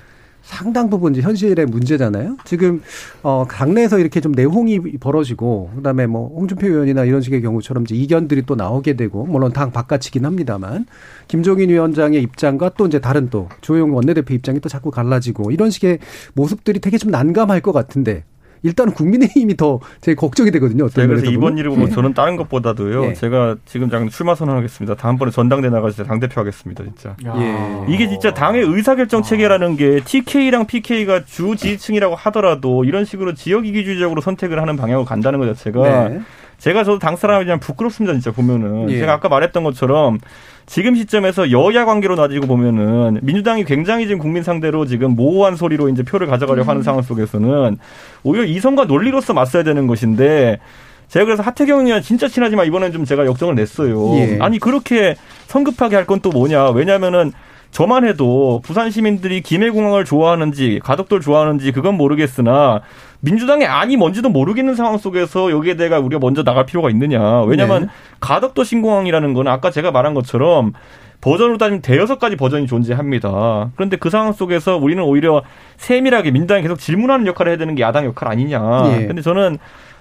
[0.49, 2.39] 상당 부분 이제 현실의 문제잖아요.
[2.45, 2.81] 지금
[3.23, 8.47] 어 당내에서 이렇게 좀 내홍이 벌어지고 그다음에 뭐 홍준표 의원이나 이런 식의 경우처럼 이제 이견들이
[8.47, 10.87] 또 나오게 되고 물론 당 바깥이긴 합니다만
[11.29, 15.99] 김종인 위원장의 입장과 또 이제 다른 또 조용 원내대표 입장이 또 자꾸 갈라지고 이런 식의
[16.33, 18.25] 모습들이 되게 좀 난감할 것 같은데
[18.63, 20.85] 일단은 국민의힘이 더 제일 걱정이 되거든요.
[20.87, 21.59] 어떤 네, 그래서 이번 보면.
[21.59, 23.07] 일을 보면 저는 다른 것보다도요.
[23.07, 23.13] 예.
[23.15, 24.97] 제가 지금 장 출마 선언하겠습니다.
[24.97, 27.17] 다음번에 전당대 나가서 당 대표 하겠습니다, 진짜.
[27.25, 27.85] 예.
[27.93, 34.21] 이게 진짜 당의 의사결정 체계라는 게 TK랑 PK가 주 지지층이라고 하더라도 이런 식으로 지역 이기주의적으로
[34.21, 36.21] 선택을 하는 방향으로 간다는 것 자체가 네.
[36.59, 38.91] 제가 저도 당 사람이지만 부끄럽습니다, 진짜 보면은.
[38.91, 38.99] 예.
[38.99, 40.19] 제가 아까 말했던 것처럼
[40.69, 46.03] 지금 시점에서 여야 관계로 나지고 보면은 민주당이 굉장히 지금 국민 상대로 지금 모호한 소리로 이제
[46.03, 47.79] 표를 가져가려고 하는 상황 속에서는
[48.23, 50.59] 오히려 이성과 논리로서 맞서야 되는 것인데
[51.09, 54.15] 제가 그래서 하태경 의원 진짜 친하지만 이번엔 좀 제가 역정을 냈어요.
[54.17, 54.39] 예.
[54.43, 55.17] 아니 그렇게
[55.47, 56.69] 성급하게 할 건 또 뭐냐?
[56.73, 57.33] 왜냐면은
[57.71, 62.83] 저만 해도 부산 시민들이 김해공항을 좋아하는지 가덕도를 좋아하는지 그건 모르겠으나
[63.21, 67.43] 민주당의 안이 뭔지도 모르겠는 상황 속에서 여기에 대해 우리가 먼저 나갈 필요가 있느냐.
[67.43, 67.89] 왜냐하면 네.
[68.21, 70.73] 가덕도 신공항이라는 거는 아까 제가 말한 것처럼
[71.21, 73.71] 버전으로 따지면 대여섯 가지 버전이 존재합니다.
[73.75, 75.43] 그런데 그 상황 속에서 우리는 오히려
[75.77, 78.61] 세밀하게 민주당이 계속 질문하는 역할을 해야 되는 게 야당 역할 아니냐.
[79.01, 79.07] 예.
[79.07, 79.59] 근데 저는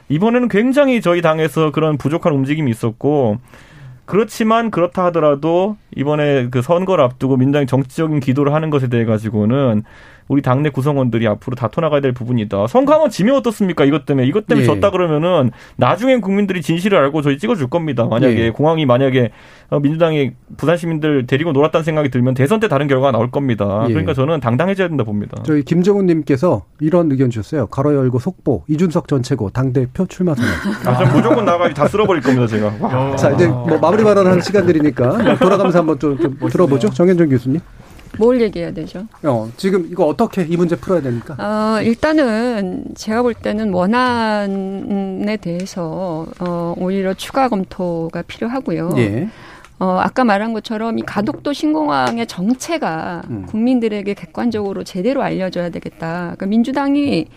[0.10, 3.40] 이번에는 굉장히 저희 당에서 그런 부족한 움직임이 있었고
[4.06, 9.84] 그렇지만 그렇다 하더라도 이번에 그 선거를 앞두고 민주당이 정치적인 기도를 하는 것에 대해 가지고는
[10.28, 12.68] 우리 당내 구성원들이 앞으로 다퉈 나가야 될 부분이다.
[12.68, 13.86] 선거 한번 지면 어떻습니까?
[13.86, 14.68] 이것 때문에 이것 때문에 예.
[14.68, 18.06] 졌다 그러면은 나중엔 국민들이 진실을 알고 저희 찍어줄 겁니다.
[18.06, 18.50] 만약에 예.
[18.50, 19.32] 공항이 만약에
[19.70, 23.86] 어, 민주당이 부산 시민들 데리고 놀았다는 생각이 들면 대선 때 다른 결과가 나올 겁니다.
[23.88, 23.94] 예.
[23.94, 25.42] 그러니까 저는 당당해져야 된다 봅니다.
[25.44, 27.68] 저희 김정훈님께서 이런 의견 주셨어요.
[27.68, 30.52] 가로 열고 속보 이준석 전 최고 당 대표 출마 선언.
[30.86, 32.74] 아, 전 무조건 나가서 다 쓸어버릴 겁니다, 제가.
[32.80, 33.16] 와.
[33.16, 36.90] 자 이제 뭐 마무리 발언하는 시간들이니까 뭐 돌아가면서 한번 좀, 좀 들어보죠.
[36.90, 37.60] 정현정 교수님.
[38.18, 39.08] 뭘 얘기해야 되죠?
[39.24, 41.36] 어 지금 이거 어떻게 이 문제 풀어야 됩니까?
[41.40, 48.92] 어, 일단은 제가 볼 때는 원안에 대해서 어, 오히려 추가 검토가 필요하고요.
[48.98, 49.30] 예.
[49.80, 53.46] 어, 아까 말한 것처럼 이 가덕도 신공항의 정체가 음.
[53.48, 56.34] 국민들에게 객관적으로 제대로 알려져야 되겠다.
[56.36, 57.28] 그러니까 민주당이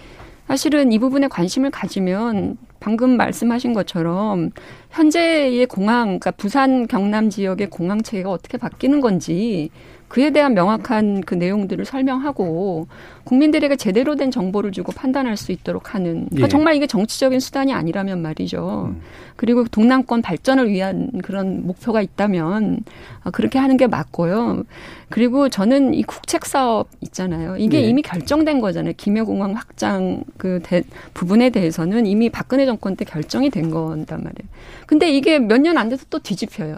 [0.48, 4.50] 사실은 이 부분에 관심을 가지면 방금 말씀하신 것처럼
[4.90, 9.70] 현재의 공항, 그러니까 부산 경남 지역의 공항 체계가 어떻게 바뀌는 건지
[10.10, 12.88] 그에 대한 명확한 그 내용들을 설명하고
[13.22, 16.48] 국민들에게 제대로 된 정보를 주고 판단할 수 있도록 하는 그러니까 예.
[16.48, 18.88] 정말 이게 정치적인 수단이 아니라면 말이죠.
[18.90, 19.00] 음.
[19.36, 22.80] 그리고 동남권 발전을 위한 그런 목표가 있다면
[23.22, 24.64] 아, 그렇게 하는 게 맞고요.
[25.10, 27.56] 그리고 저는 이 국책 사업 있잖아요.
[27.58, 27.82] 이게 예.
[27.88, 28.94] 이미 결정된 거잖아요.
[28.96, 30.82] 김해공항 확장 그 대-
[31.14, 34.48] 부분에 대해서는 이미 박근혜 정권 때 결정이 된 건단 말이에요.
[34.86, 36.76] 근데 이게 몇 년 안 돼서 또 뒤집혀요.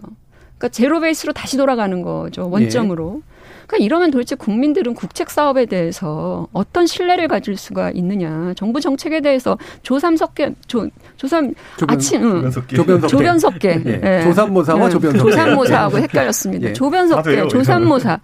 [0.62, 2.48] 그러니까 제로 베이스로 다시 돌아가는 거죠.
[2.48, 3.20] 원점으로.
[3.66, 8.52] 그러니까 이러면 도대체 국민들은 국책 사업에 대해서 어떤 신뢰를 가질 수가 있느냐.
[8.54, 12.50] 정부 정책에 대해서 조삼석계 조 조삼 조변, 아침 응.
[12.52, 13.08] 조변석계.
[13.08, 13.82] 조변석계.
[13.86, 14.00] 예.
[14.04, 14.24] 예.
[14.24, 14.90] 조삼모사와 예.
[14.90, 15.30] 조변석계.
[15.30, 16.68] 조삼모사하고 헷갈렸습니다.
[16.68, 16.72] 예.
[16.72, 17.48] 조변석계, 맞아요.
[17.48, 18.20] 조삼모사.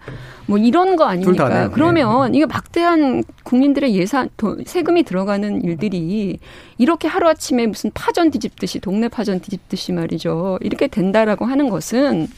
[0.48, 1.44] 뭐 이런 거 아닙니까?
[1.44, 1.70] 하네요.
[1.72, 6.38] 그러면 이게 막대한 국민들의 예산, 돈, 세금이 들어가는 일들이
[6.78, 10.58] 이렇게 하루 아침에 무슨 파전 뒤집듯이, 동네 파전 뒤집듯이 말이죠.
[10.62, 12.28] 이렇게 된다라고 하는 것은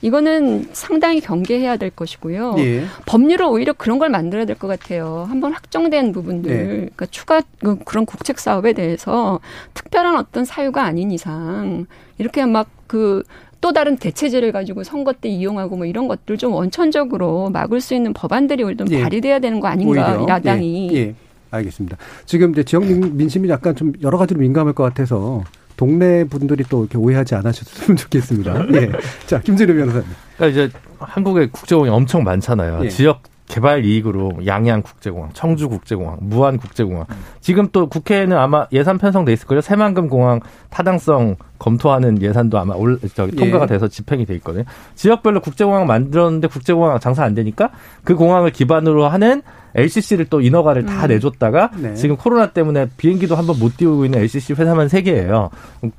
[0.00, 2.54] 이거는 상당히 경계해야 될 것이고요.
[2.58, 2.84] 예.
[3.04, 5.26] 법률을 오히려 그런 걸 만들어야 될 것 같아요.
[5.28, 6.66] 한번 확정된 부분들, 네.
[6.66, 9.40] 그러니까 추가 그- 그런 국책 사업에 대해서
[9.74, 13.24] 특별한 어떤 사유가 아닌 이상 이렇게 막그
[13.60, 18.12] 또 다른 대체제를 가지고 선거 때 이용하고 뭐 이런 것들 좀 원천적으로 막을 수 있는
[18.12, 19.02] 법안들이 오히려 좀 예.
[19.02, 20.26] 발의돼야 되는 거 아닌가 오히려.
[20.28, 21.14] 야당이 예, 예.
[21.50, 21.96] 알겠습니다.
[22.26, 25.42] 지금 이제 지역 민- 민심이 약간 좀 여러 가지로 민감할 것 같아서
[25.76, 28.66] 동네 분들이 또 이렇게 오해하지 않으셨으면 좋겠습니다.
[28.74, 28.90] 예.
[29.26, 30.06] 자, 김진우 변호사님.
[30.36, 32.84] 그러니까 이제 한국에 국제공항이 엄청 많잖아요.
[32.84, 32.88] 예.
[32.88, 37.06] 지역 개발 이익으로 양양 국제공항, 청주 국제공항, 무안 국제공항.
[37.40, 39.62] 지금 또 국회에는 아마 예산 편성돼 있을 거예요.
[39.62, 40.40] 새만금 공항
[40.70, 43.40] 타당성 검토하는 예산도 아마 올, 저기 예.
[43.40, 44.64] 통과가 돼서 집행이 돼 있거든요.
[44.94, 47.70] 지역별로 국제공항 만들었는데 국제공항 장사 안 되니까
[48.04, 49.42] 그 공항을 기반으로 하는
[49.74, 51.08] LCC를 또 인허가를 다 음.
[51.08, 51.94] 내줬다가 네.
[51.94, 55.50] 지금 코로나 때문에 비행기도 한번 못 띄우고 있는 LCC 회사만 세 개예요.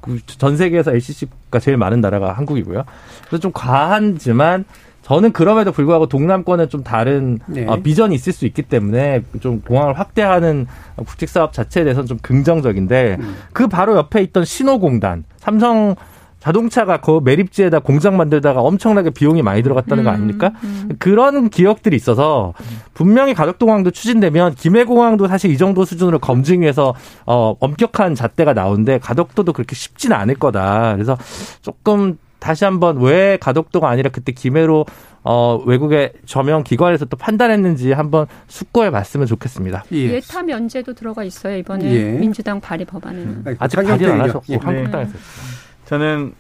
[0.02, 2.84] 그전 세계에서 LCC가 제일 많은 나라가 한국이고요.
[3.28, 4.66] 그래서 좀 과하지만
[5.10, 7.66] 저는 그럼에도 불구하고 동남권은 좀 다른 네.
[7.68, 13.18] 어, 비전이 있을 수 있기 때문에 좀 공항을 확대하는 국책 사업 자체에 대해서는 좀 긍정적인데
[13.20, 13.36] 음.
[13.52, 15.96] 그 바로 옆에 있던 신호공단 삼성
[16.40, 20.52] 자동차가 그 매립지에다 공장 만들다가 엄청나게 비용이 많이 들어갔다는 거 음, 아닙니까?
[20.64, 20.90] 음.
[21.00, 22.54] 그런 기억들이 있어서
[22.94, 26.94] 분명히 가덕도공항도 추진되면 김해공항도 사실 이 정도 수준으로 검증해서
[27.26, 30.94] 어, 엄격한 잣대가 나오는데 가덕도도 그렇게 쉽지는 않을 거다.
[30.94, 31.18] 그래서
[31.62, 34.86] 조금 다시 한번 왜 가덕도가 아니라 그때 김해로
[35.24, 39.84] 어, 외국의 저명 기관에서 또 판단했는지 한번 숙고해 봤으면 좋겠습니다.
[39.92, 40.16] 예.
[40.16, 42.12] 예타 면제도 들어가 있어요 이번에 예.
[42.14, 43.44] 민주당 발의 법안에는.
[43.60, 44.30] 아직 장경태 발의는 안.
[44.30, 44.58] 하셨고 예.
[44.58, 45.14] 한국당에서
[45.86, 46.34] 저는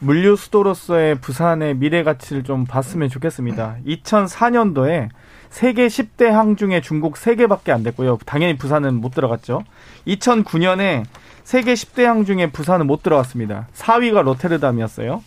[0.00, 3.76] 물류 수도로서의 부산의 미래 가치를 좀 봤으면 좋겠습니다.
[3.86, 5.08] 2004년도에
[5.50, 8.18] 세계 10대 항 중에 중국 3개밖에 안 됐고요.
[8.26, 9.64] 당연히 부산은 못 들어갔죠.
[10.06, 11.04] 2009년에
[11.42, 13.68] 세계 10대 항 중에 부산은 못 들어갔습니다.
[13.74, 15.22] 4위가 로테르담이었어요.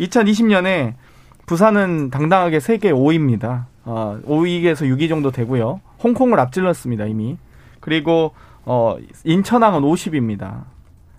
[0.00, 0.94] 2020년에
[1.46, 3.64] 부산은 당당하게 세계 5위입니다.
[3.84, 5.80] 어, 5위에서 6위 정도 되고요.
[6.02, 7.38] 홍콩을 앞질렀습니다, 이미.
[7.80, 8.32] 그리고
[8.64, 10.64] 어, 인천항은 50입니다.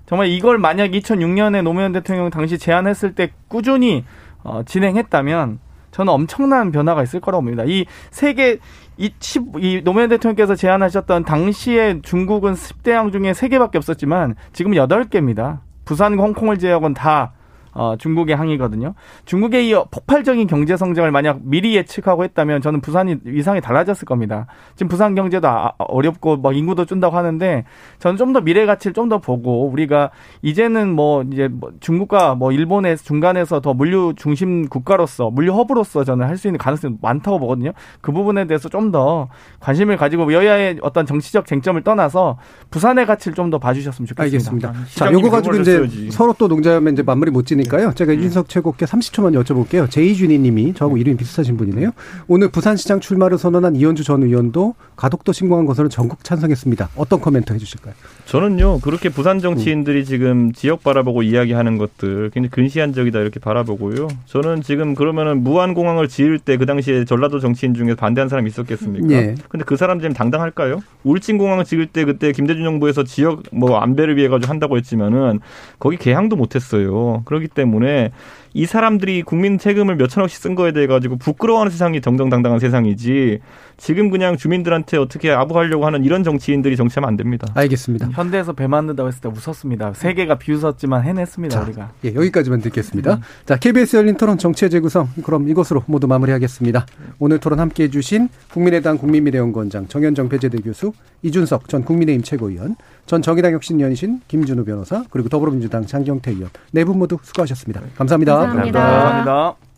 [0.05, 4.05] 정말 이걸 만약 2006년에 노무현 대통령 당시 제안했을 때 꾸준히
[4.43, 5.59] 어, 진행했다면
[5.91, 7.63] 저는 엄청난 변화가 있을 거라고 봅니다.
[7.65, 8.59] 이 세계
[8.97, 15.59] 이, 10, 이 노무현 대통령께서 제안하셨던 당시에 중국은 10대항 중에 3개밖에 없었지만 지금 8개입니다.
[15.85, 17.33] 부산과 홍콩을 제외하고는 다
[17.73, 18.93] 어, 중국의 항이거든요.
[19.25, 24.47] 중국의 이 폭발적인 경제 성장을 만약 미리 예측하고 했다면 저는 부산이 위상이 달라졌을 겁니다.
[24.75, 27.63] 지금 부산 경제도 아- 어렵고 막 인구도 준다고 하는데
[27.99, 30.11] 저는 좀 더 미래 가치를 좀 더 보고 우리가
[30.41, 36.27] 이제는 뭐 이제 뭐 중국과 뭐 일본의 중간에서 더 물류 중심 국가로서 물류 허브로서 저는
[36.27, 37.71] 할 수 있는 가능성이 많다고 보거든요.
[38.01, 39.29] 그 부분에 대해서 좀 더
[39.61, 42.37] 관심을 가지고 여야의 어떤 정치적 쟁점을 떠나서
[42.71, 44.23] 부산의 가치를 좀 더 봐주셨으면 좋겠습니다.
[44.69, 44.73] 알겠습니다.
[44.73, 46.09] 자, 시장님 요거 가지고 이제.
[46.11, 47.91] 서로 또 농자하면 이제 맞물이 못 지니 까요.
[47.93, 49.89] 제가 윤석 최고께 30초만 여쭤볼게요.
[49.89, 51.91] 제이준희 님이 저하고 이름이 비슷하신 분이네요.
[52.27, 56.89] 오늘 부산시장 출마를 선언한 이현주 전 의원도 가덕도 신공항 건설은 전국 찬성했습니다.
[56.95, 57.93] 어떤 코멘트 해주실까요?
[58.25, 64.07] 저는요 그렇게 부산 정치인들이 지금 지역 바라보고 이야기하는 것들 굉장히 근시안적이다 이렇게 바라보고요.
[64.27, 69.09] 저는 지금 그러면은 무안공항을 지을 때 그 당시에 전라도 정치인 중에 반대한 사람이 있었겠습니까?
[69.11, 69.35] 예.
[69.49, 70.81] 근데 그 사람 지금 당당할까요?
[71.03, 75.39] 울진공항을 지을 때 그때 김대중 정부에서 지역 뭐 안배를 위해 가지고 한다고 했지만은
[75.79, 77.23] 거기 개항도 못했어요.
[77.25, 78.11] 그렇기 때문에
[78.53, 83.39] 이 사람들이 국민 세금을 몇 천억씩 쓴 거에 대해 가지고 부끄러워하는 세상이 정정당당한 세상이지
[83.81, 87.47] 지금 그냥 주민들한테 어떻게 아부하려고 하는 이런 정치인들이 정치하면 안 됩니다.
[87.55, 88.09] 알겠습니다.
[88.11, 89.93] 현대에서 배 만든다고 했을 때 웃었습니다.
[89.93, 91.91] 세계가 비웃었지만 해냈습니다, 자, 우리가.
[92.05, 93.19] 예, 여기까지만 듣겠습니다.
[93.45, 95.09] 자, KBS 열린 토론 정치의 재구성.
[95.23, 96.85] 그럼 이것으로 모두 마무리하겠습니다.
[97.17, 102.75] 오늘 토론 함께 해 주신 국민의당 국민미래연구원장 정현정 배재대 교수, 이준석 전 국민의힘 최고위원,
[103.07, 106.51] 전 정의당 혁신연신 김준우 변호사, 그리고 더불어민주당 장경태 의원.
[106.71, 107.81] 네 분 모두 수고하셨습니다.
[107.97, 108.35] 감사합니다.
[108.37, 108.79] 감사합니다.
[108.79, 109.70] 감사합니다.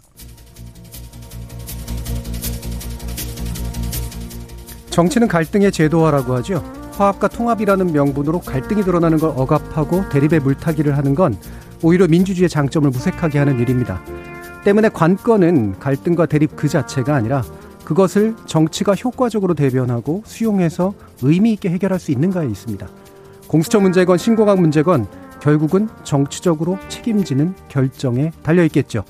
[4.94, 6.64] 정치는 갈등의 제도화라고 하죠.
[6.92, 11.36] 화합과 통합이라는 명분으로 갈등이 드러나는 걸 억압하고 대립의 물타기를 하는 건
[11.82, 14.04] 오히려 민주주의의 장점을 무색하게 하는 일입니다.
[14.64, 17.42] 때문에 관건은 갈등과 대립 그 자체가 아니라
[17.84, 20.94] 그것을 정치가 효과적으로 대변하고 수용해서
[21.24, 22.88] 의미 있게 해결할 수 있는가에 있습니다.
[23.48, 25.08] 공수처 문제건 신공항 문제건
[25.42, 29.04] 결국은 정치적으로 책임지는 결정에 달려 있겠죠.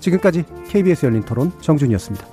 [0.00, 2.26] 지금까지 KBS 열린 토론 정준이었습니다.